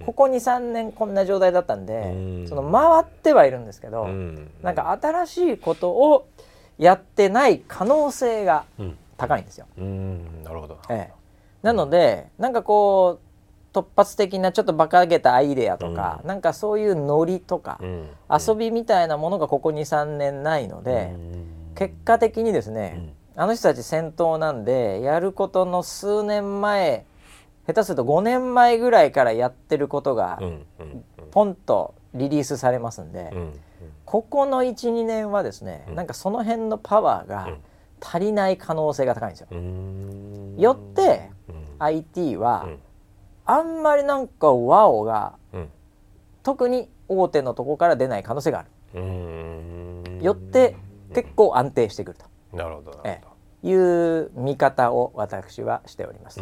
[0.06, 4.08] ここ23年こんな状態だったんで、その回ってはいるんですけど、う
[4.64, 6.28] なんか新しいことを
[6.80, 8.66] やってない可能性が
[9.18, 9.68] 高いんですよ。
[9.78, 11.14] なるほど、ええ、
[11.62, 27.06] なのでなんかこう突発的なちょっと馬鹿げたアイデアとか、うん、なんかそういうノリとか、うん、遊びみたいなものがここ23年ないので、うん、結果的にですね、あの人たち先頭なんでやることの数年前
[27.68, 30.40] 下手すると5年前ぐらいからやってることが
[31.30, 33.32] ポンとリリースされますんで、
[34.10, 37.50] ここの12年はですね、なんかその辺のパワーが
[38.02, 39.48] 足りない可能性が高いんですよ。
[40.58, 41.30] よって、
[41.78, 42.70] IT は、
[43.46, 45.34] あんまりなんかワオが、
[46.42, 50.24] 特に大手のとこから出ない可能性がある。
[50.24, 50.76] よって
[51.14, 52.58] 結構安定してくると。
[52.58, 53.22] なるほど、え
[53.64, 53.68] え。
[53.70, 56.42] いう見方を私はしております。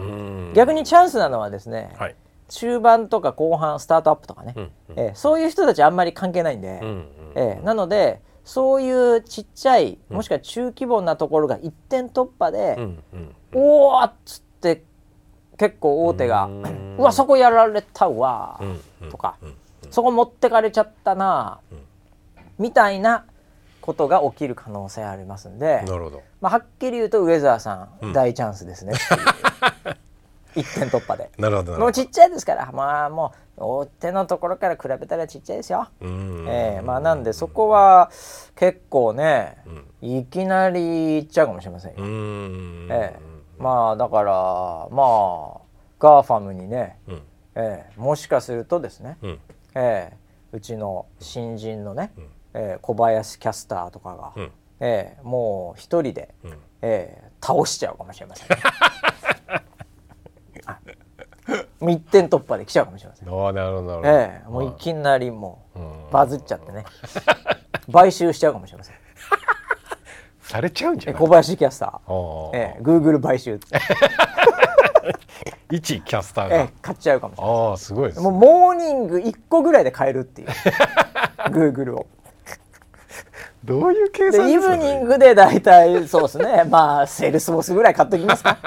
[0.53, 2.15] 逆にチャンスなのはですね、はい、
[2.49, 7.07] 中盤とか後半スタートアップとかね、うんうん、えー、そういう人たちあんまり関係ないんで、うんうん、
[7.37, 14.83] えー、なのでそういうちっちゃいもしくは中規模なところが一点突破で、うんうん、おおっつって
[15.57, 16.45] 結構大手が
[16.97, 18.59] 「う わそこやられたわ」
[19.11, 19.37] とか、
[19.91, 21.59] そこ持ってかれちゃったな」
[22.57, 23.25] みたいな
[23.81, 28.93] ことが起きる可能性ありますんでなるほど、まあ、はっきり言うと上澤さん、うん、大チャンスですね
[30.55, 31.29] 一点突破で。
[31.37, 33.46] なるほどもうちっちゃいですからまあもう大
[33.99, 38.11] 手のところから比べたらちっちゃいですよ、えー、まあなんでそこは
[38.55, 39.57] 結構ね、
[40.01, 44.31] うん、いきなりいっちゃうかもしれませんよ、えー、まあだから
[44.91, 45.67] まあ
[45.99, 47.21] ガーファムにね、うん、
[47.55, 49.39] えー、もしかするとですね、うん。
[49.73, 52.27] えー、うちの新人のね、うん。
[52.53, 58.47] えー、小林キャスターとかが、うん、えー、もう一人で、うん、えー、倒しちゃうかもしれません、
[61.81, 63.29] 一点突破で来ちゃうかもしれません。
[63.29, 65.79] あなるほどえー、もういきなりもう、
[66.11, 66.85] バズっちゃってね。
[67.91, 68.95] 買収しちゃうかもしれません。
[70.41, 71.21] されちゃうんじゃない？
[71.21, 73.59] 小林キャスター、えー、グーグル買収
[75.69, 80.47] 一キャスターが、えー、買っちゃうかもしれないああすごいです、ね、もうモーニング1個ぐらいで買えるっていう。
[81.51, 82.07] グーグルを。
[83.63, 86.63] どういう計算イブニングで大体そうですね。
[86.69, 88.57] まあセールスボスぐらい買っておきますか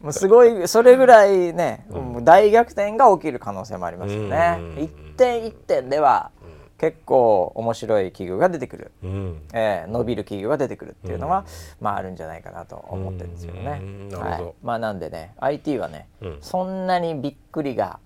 [0.00, 4.58] もうすごいそれぐらいね、うん、大逆転が起きる可能性もありますよね。
[4.78, 6.30] 一点一点では
[6.78, 11.44] 結構面白い企業が出てくる、うん、えー、伸びる企業が出てくるっていうのは、うん、
[11.84, 13.70] まああるんじゃないかなと思ってるんですけどね。
[14.16, 17.98] はい、まあなんでね IT はね、うん、そんなにびっくりが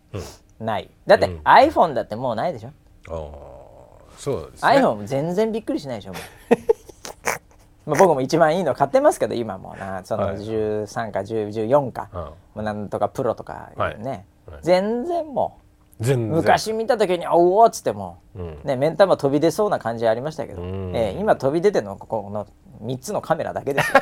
[0.58, 0.88] ない。
[1.06, 2.70] だって、iPhone だってもうないでしょ？
[4.16, 6.22] そうです、ね、iPhone 全然びっくりしないでしょもう
[7.86, 10.02] まあ僕も一番いいの買ってますけど今もな。
[10.04, 14.26] その13か14か、はい、もうなんとかプロとかね、
[14.62, 15.58] 全然も
[16.00, 22.46] う昔見た時に「おお!」っつっても、うん、ね目ん玉飛び出そうな感じありましたけど、えー、今飛び出てのここの
[22.84, 24.00] 3つのカメラだけですよ。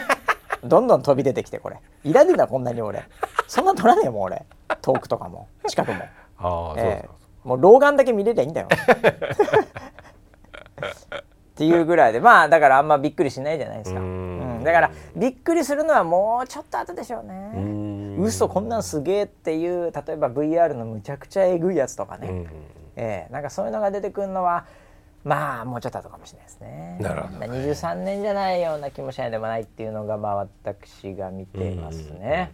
[0.65, 1.79] どんどん飛び出てきてこれ。
[2.05, 3.03] いらねえなこんなに俺。
[3.47, 4.45] そんな撮らねえもん俺。
[4.83, 5.49] 遠くとかも。
[5.67, 6.05] 近くも。
[6.39, 8.69] ああ、えー、もう老眼だけ見れりゃいいんだよ
[11.61, 17.53] っていうぐらいで まあだからあんまびっくりしないじゃないですか、うん、だからびっくりするのはもうちょっと後でしょうね。
[18.19, 22.47] う嘘こんなんすげえっていう例えば VR のむちゃくちゃえぐいやつとかね、う
[22.97, 24.67] えー、なんかそういうのが出てくるのは
[25.25, 26.97] まあもうちょっと後かもしれないですね。
[27.01, 32.53] なるほど、ね、23年じゃないような気もしないでもないっていうのがまあ私が見ていますね。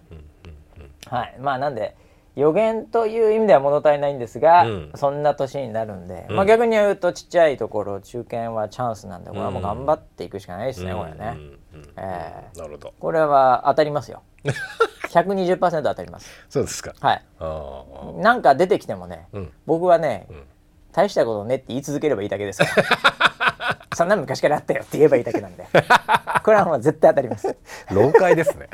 [1.06, 1.96] はい、まあなんで
[2.36, 11.36] 予言という意味では物足りないんですが、うん、そんな年になるんで、うん、まあ、逆に言うとちっちゃいところ中堅はチャンスなんでこれはもう頑張っていくしかないですね、うん、これね、
[11.96, 12.94] えー、なるほど。
[13.00, 14.22] これは当たりますよ。
[15.08, 16.30] 120%当たります。
[16.50, 16.92] そうですか。
[17.00, 18.22] はい。
[18.22, 19.28] なんか出てきてもね、
[19.64, 20.28] 僕はね、
[20.92, 23.78] 大したことねって言い続ければいいだけですから。
[23.96, 25.66] そんな昔からあったよって言えばいいだけなんで。
[26.44, 27.56] これはもう絶対当たります。
[27.90, 28.68] 老解ですね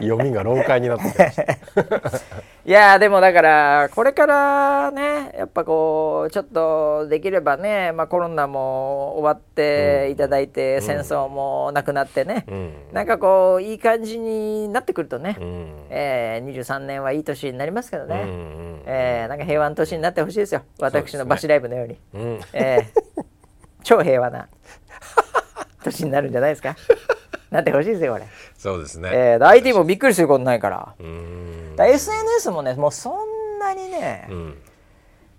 [0.00, 1.42] 読みが老解になってきました。
[2.66, 20.62] いやでもだからこれからねやっぱこうちょっとできればね、まあ、コロナも終わっていただいて、うん、戦争もなくなってね、うん、なんかこういい感じになってくるとね、うん、えー、23年はいい年になりますけどね、うん、えー、なんか平和の年になってほしいですよ。
[20.78, 21.98] 私のバシライブのように。
[22.14, 23.24] うね、えー、
[23.82, 24.48] 超平和な
[25.82, 26.74] 年になるんじゃないですか。
[27.50, 28.26] なってほしいですよこれ。
[28.56, 30.94] そうですね、えー、IT もびっくりすることないから。
[31.76, 34.58] だ SNS もねもうそんなにね、うん、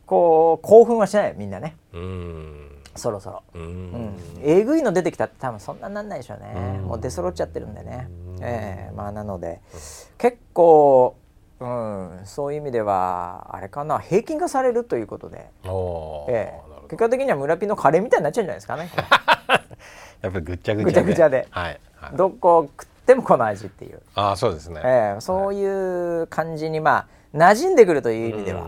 [0.05, 1.75] こう興奮はしないよみんなね。
[2.95, 3.43] そろそろ。
[3.53, 6.79] うん、えぐいの出てきたって多分そんなになんないでしょうね。
[6.79, 8.07] もう出揃っちゃってるんでね。
[8.41, 9.59] えー、まあなので
[10.17, 11.17] 結構
[11.59, 18.89] うん、そういう意味ではあれかな平均化されるということで、えー、結果的には村ピのカレーみたいになっちゃうんじゃないですかね。
[20.21, 20.91] やっぱりぐっちゃぐちゃで。
[20.91, 21.47] ぐちゃぐちゃで。
[21.49, 21.79] はい。
[22.13, 24.01] どこ食ってもこの味っていう。
[24.15, 28.67] あそうですね、えー、そういう感じにまあ馴染んでくるという意味では、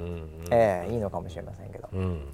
[0.52, 1.90] えー、いいのかもしれませんけど、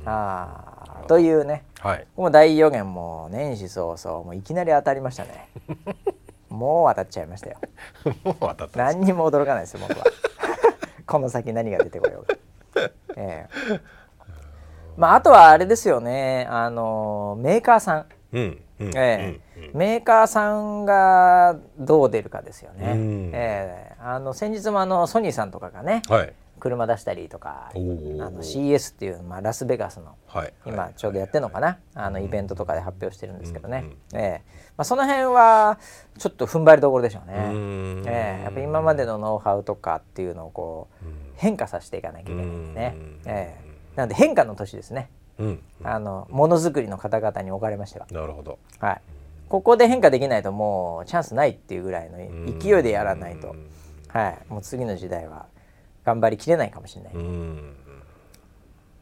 [0.05, 5.49] あというね、はい、もう大予言も年始早々もういきなり当たりましたね。
[6.49, 7.57] もう当たっちゃいましたよ。
[8.23, 10.05] もう当たった何にも驚かないですよ僕は。
[11.05, 12.43] この先何が出てこよう
[13.15, 13.81] えー、
[14.97, 16.47] まああとはあれですよね。
[16.49, 19.39] あのメーカーさん、うんえー、
[19.73, 22.93] メーカーさんがどう出るかですよね。
[23.33, 26.33] えー、あの先日もあのソニーさんとかがね、はい、
[26.63, 35.77] 車出したりとかあの CS っていう、まあ、ラスベガスの、はい、今ちょうどやってるのかな、はい、あのイベントとかで発表してるんですけどね、うん、えー、まあ、その辺は
[36.17, 37.33] ちょっと踏ん張りどころでしょうね。
[37.35, 37.39] う
[38.07, 42.95] えー、やっぱ今までのノウハウとかっていうのをこう変化させていかなきゃいけないんでね。
[43.25, 45.09] えー、なので変化の年ですね。
[45.39, 48.07] うん、あのものづくりの方々におかれましては。
[48.11, 49.01] なるほど、はい、
[49.53, 52.17] ここで変化できないともうチャンスないっていうぐらいの
[52.59, 53.55] 勢いでやらないと、
[54.07, 55.45] はい、もう次の時代は
[56.03, 57.13] 頑張りきれないかもしれない。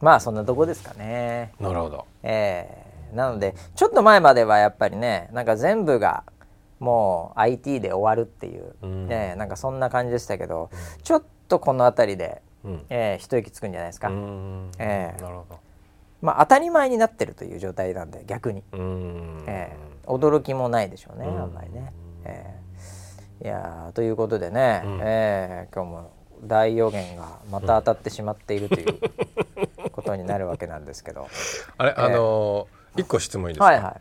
[0.02, 1.54] まあそんなとこですかね。
[1.58, 6.22] なるほど、えー、なのでちょっと前まではやっぱりねなんか全部が
[6.80, 14.08] もう IT で終わるっていう、うん、ね、なんかそんな感じでしたけど、うん、ちょっとこの辺りで、うん、えー、一息つくんじゃないですか。
[14.10, 15.72] えー、なるほど。
[16.20, 18.62] まあ、当たり前になってるという状態なんで逆に、
[19.46, 21.92] えー、驚きもないでしょうねあんまりね。
[22.24, 26.12] えー、いやということでね、うん、えー、今日も
[26.44, 28.98] 大予言がまた当たってしまっているという
[29.92, 31.28] ことになるわけなんですけど。
[31.78, 33.94] あれ、えー、あのー、一個質問いいですか、はいはい。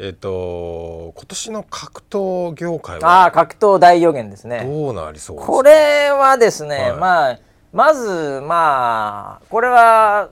[0.00, 4.64] えっ、ー、と今年の格闘業界はあ格闘大予言ですね。
[4.64, 7.38] どうなりそうこれはですね、はい、まあ
[7.72, 10.30] まずまあこれは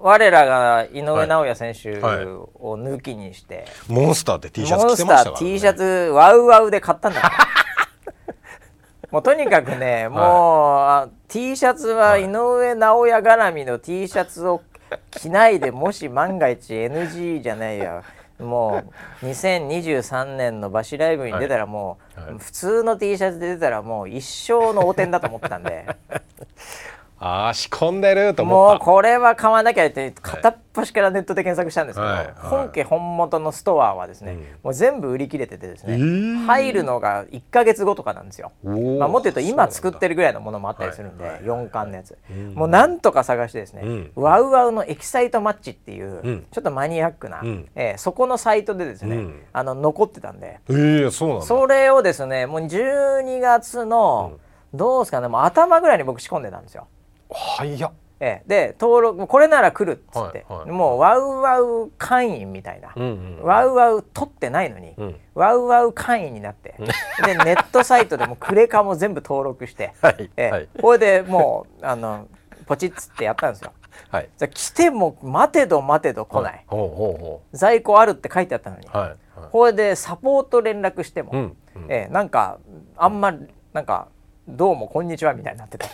[0.00, 3.70] 我らが井上尚弥選手を抜きにして、はいは
[4.02, 5.82] い、モンスターって T シャツ着てましたから、ね、T シャツ
[6.14, 7.32] ワウワウで買ったんだ。
[9.10, 14.62] もうとにかくねもう、はい、T シャツは井上尚弥絡みの T シャツを
[15.10, 18.02] 着ないでもし万が一 NG じゃないや。
[18.38, 18.84] も
[19.22, 21.98] う2023年のバシライブに出たらも
[22.34, 25.86] う、普通の T シャツで出たらもう一生の汚点だと思ったんで
[27.20, 28.74] ああ仕込んでると思った。
[28.74, 42.16] もうこれは買わなきゃって片っ端からネットで検索したんですけど、はい、本家本元のストアはですね、うん、もう全部売り切れててですね、えー、入るのが1か月後とかなんですよ、まあ、もっと言うと今作ってるぐらいのものもあったりするんで、はい、4巻のやつ、
[42.54, 54.38] もうなんとか探してですね、うん、ワウワウのエキサイトマッチっていう、うん、ちょっとマニアックな、うん、えー、そこのサイトでですね、あの残ってたんで、えー、そうなんそれをですねもう12月の、
[54.74, 56.86] どうですかねもう頭ぐらいに僕仕込んでたんですよ。
[57.30, 57.92] 早っ。
[58.20, 63.06] ええ、で登録これなら来るっつって、はいはい、もうワウワウ会員みたいな、うんう
[63.42, 66.74] ん、ワウワウ取ってないのに、うん、ワウワウ会員になって。
[67.24, 72.26] でネットサイトでもクレカも全部登録して、はいええ、はい、これでもうあの
[72.66, 73.72] ポチッつってやったんですよ。
[74.10, 77.56] はい、じゃ来ても待てど待てど来ない、ほうほうほう。
[77.56, 79.08] 在庫あるって書いてあったのに、はい
[79.40, 82.58] はい、これでサポート連絡しても、うんうん、ええ、なんか
[82.96, 83.34] あんま
[83.72, 84.08] なんか
[84.48, 85.84] どうもこんにちはみたいになってて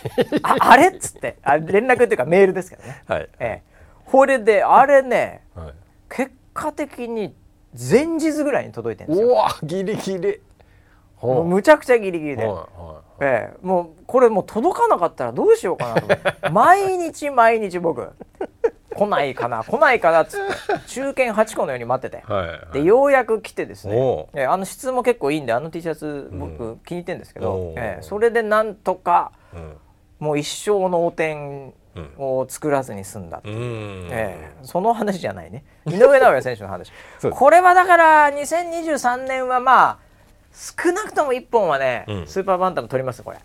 [0.41, 1.37] ああれっつって。
[1.43, 3.29] あ連絡っていうかメールですけどね、はい。
[3.39, 3.63] ええ、
[4.05, 5.73] これであれね、はい、
[6.09, 7.35] 結果的に
[7.77, 9.27] 前日ぐらいに届いてるんですよ。
[9.27, 10.39] うわギリギリ。
[11.21, 16.05] むちゃくちゃギリギリで、はいはい、ええ、もうこれもう届かなかったらどうしようかなと。
[16.05, 18.11] 思って毎日毎日僕。
[18.95, 20.87] 来ないかな来ないかなっつって。
[20.87, 24.27] 中堅8個のように待ってて、はいはい、でようやく来てですね。
[24.33, 29.77] えあの質も結構いいんであの T シャツ僕、気に入ってるんですけど、えそれでなんとか、うん、
[30.19, 31.73] もう一生の汚点
[32.17, 35.63] を作らずに済んだっていう、えー、その話じゃないね。
[35.85, 36.91] 井上尚弥選手の話。
[37.31, 40.04] これはだから2023年はまあ
[40.55, 43.37] 少なくとも1本はね、うん、スーパーバンタム取りますこれ。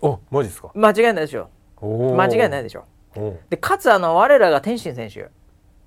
[0.00, 0.70] おマジですか？
[0.74, 1.50] 間違いないでしょ。
[1.82, 2.84] 間違いないでしょ。
[3.50, 5.28] でかつあの我らが天心選手。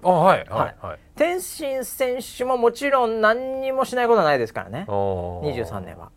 [0.04, 4.86] あはいはい、はい、天心選手ももちろん何にもしないことはないですからね。
[4.88, 6.12] 23年は。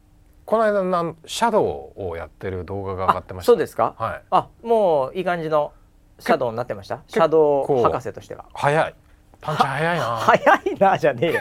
[0.44, 3.46] この間なんシャドウをやってる動画が上がってました。
[3.46, 5.72] そうですか、はい、あもういい感じの
[6.18, 7.02] シャドウになってました。
[7.08, 8.44] シャドウ博士としては。
[8.52, 8.94] 早い。
[9.40, 10.04] パンチ早いな。
[10.18, 11.40] 早いなじゃねえよ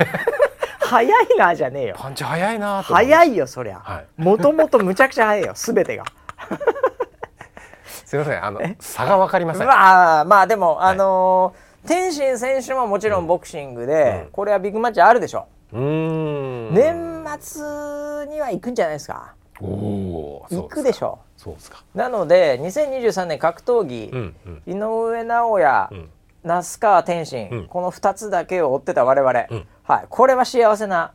[0.86, 1.96] 早いなじゃねえよ。
[1.98, 4.06] パンチ早いな早いよそりゃ。
[4.18, 6.06] もともとむちゃくちゃ早いよすべてが。
[8.06, 9.68] すみませんあの差がわかりません。
[9.68, 15.48] まあまあでも、あのー、天心選手ももちろんボクシングで、うん、これはビッグマッチあるでしょ。
[15.74, 19.34] う年末には行くんじゃないですか。
[19.62, 21.20] お行くでしょ。
[21.38, 21.84] うそうですか。
[21.94, 26.10] なので2023年格闘技、うんうん、井上尚弥、うん、
[26.46, 31.12] 那須川天心、うん、この2つだけを追ってた我々、うん、はい、これは幸せな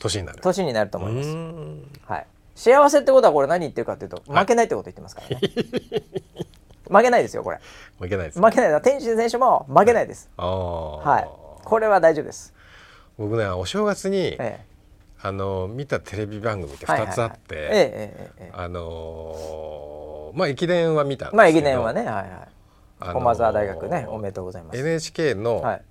[0.00, 0.40] 年になる。
[0.42, 1.36] 年になると思います。
[2.04, 2.26] はい、
[2.56, 5.40] 幸せってことはこれ何言ってるかっていうと負けないってこと言ってますからね。
[6.90, 7.60] 負けないですよこれ。
[8.00, 8.82] 負けないです、負けない。
[8.82, 10.28] 天心選手も負けないです。
[10.36, 12.52] はい、これは大丈夫です。
[13.16, 14.60] 僕ねお正月に、ええ、
[15.20, 21.36] あの見たテレビ番組って2つあって、あのー、まあ駅伝は見たんですけど。
[21.36, 22.00] まあ駅伝はね。
[22.00, 22.28] はいはい。
[23.12, 24.78] 駒澤大学ねおめでとうございます。
[24.78, 25.82] NHK の、はい。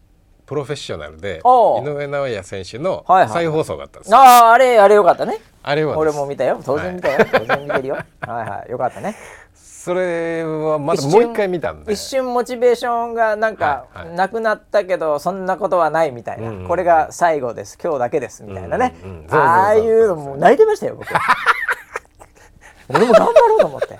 [0.45, 4.11] プロフェッショナルで井上尚弥選手の再放送があったんです。
[4.11, 5.39] よ、はいはい、あああれあれよかったね。
[5.63, 6.59] あれは俺も見たよ。
[6.65, 7.95] 当然見たよ、はい、当然見てるよ。
[7.95, 8.01] は
[8.45, 8.71] いはい。
[8.71, 9.15] よかったね。
[9.53, 11.93] それはまだもう一回見たんで。
[11.93, 17.79] 一瞬モチベーションがなんかなくなったけどそんなことはないみたいな、これが最後です。
[17.81, 18.43] 今日だけです。
[18.43, 18.93] みたいなね、
[19.29, 21.07] ああいうのもう泣いてましたよ僕。
[22.89, 23.97] 俺も頑張ろうと思って。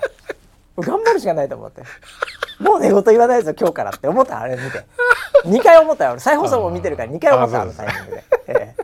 [0.78, 1.82] 頑張るしかないと思って
[2.62, 4.84] もう寝言言わないぞ今日からって思ったあれ見て。
[5.44, 6.18] 2回思ったよ。
[6.18, 8.74] 再放送も見てるから2回思ったあのタイミングで、え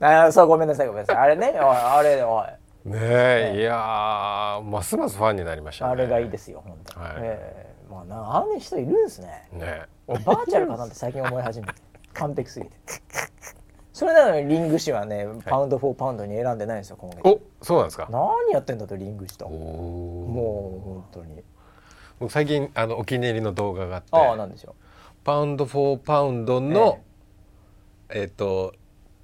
[0.00, 1.16] え、あそうごめんなさいごめんなさい。
[1.16, 2.88] あれねおいあれおい。
[2.88, 9.48] ねえ、いやますますファンになりました、ね、あれがいいですよ本当に、はい、えー、まあなあんな人いるんですね。
[9.52, 11.74] ねバーチャルかなって最近思い始めて
[12.14, 12.72] 完璧すぎて。
[13.92, 17.20] それなのにリング誌はね、パウンド・フォー・パウンドに選んでないんですよ今月。
[17.26, 18.06] おそうなんですか。
[18.10, 19.48] 何やってんだとリング誌と。
[19.48, 21.42] もう本当に
[22.20, 24.08] 僕最近あのお気に入りの動画があって。
[24.12, 24.74] ああなんでしょう。
[25.24, 27.00] パウンド・フォー・パウンドの
[28.08, 28.74] えっ、ー、と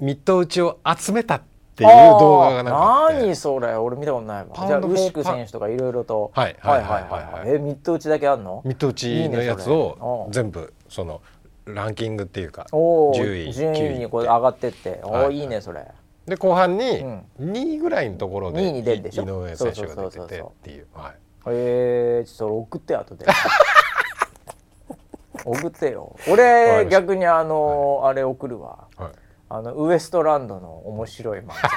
[0.01, 1.42] ミット打ちを集めたっ
[1.76, 3.74] ていう動画がなんか何それ。
[3.74, 4.66] 俺見たことないわ。
[4.66, 6.82] じゃあウシク選手とかいろいろとはいはい。
[6.82, 8.62] はいはいえミット打ちだけあるの？
[8.64, 11.20] ミット打ちのやつを全部その
[11.64, 15.01] ランキングっていうか10位順位にこう上がってって。
[15.03, 15.86] おお、い、いねそれ。
[16.26, 16.84] で後半に
[17.40, 20.86] 2位ぐらいのところで井上選手が出ててっていう。
[20.92, 21.14] はい
[21.47, 23.26] えー、ちょっと送って後で。
[25.45, 26.16] 送ってよ。
[26.28, 29.11] 俺逆にあの、はい、あれ送るわ、はい、
[29.51, 31.70] あのウエストランドの面白い漫才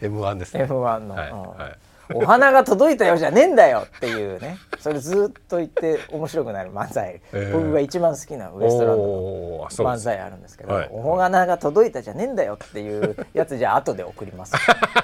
[0.08, 0.64] M1 ですね。
[0.64, 1.78] M1 の、はい、はい。
[2.12, 4.58] お花が届いたよじゃねえんだよっていうね。
[4.78, 14.54] それずっと言って面白くなる漫才、えー、僕が一番好きなウエストランドの漫才あるんですけど、はい、お花が届いたじゃねえんだよっていうやつじゃあ後で送ります。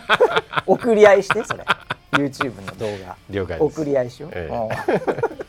[0.67, 1.65] 送り合いしてそれ
[2.13, 3.17] YouTube の動画。
[3.63, 5.41] 送り合いしよう、えー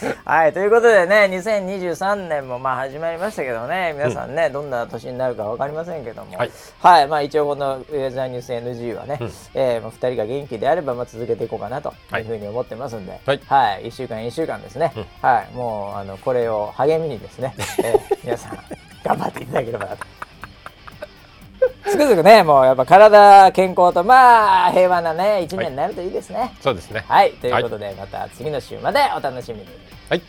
[0.24, 6.50] はいということでね2023年もまあ始まりましたけどね皆さんね、うん、どんな年になるか分かりませんけども、はい、
[6.80, 18.58] はい、まあ、一応このウェザーニュース NG はね、うん、えー、まあ、2人が元気であればまあ続けていこうかなというふうに思ってますんで、はい、はい、1週間1週間ですね、うん、はいもうあのこれを励みにですね、えー、皆さん
[19.04, 20.19] 頑張っていただければなと。
[21.90, 27.04] つくづくねもうやっぱ体健康とまあ平和なね一年になるといいですね、はい、そうですね。
[27.06, 27.32] はい。
[27.32, 29.66] ということで、また次の週までお楽しみに。
[30.08, 30.22] はい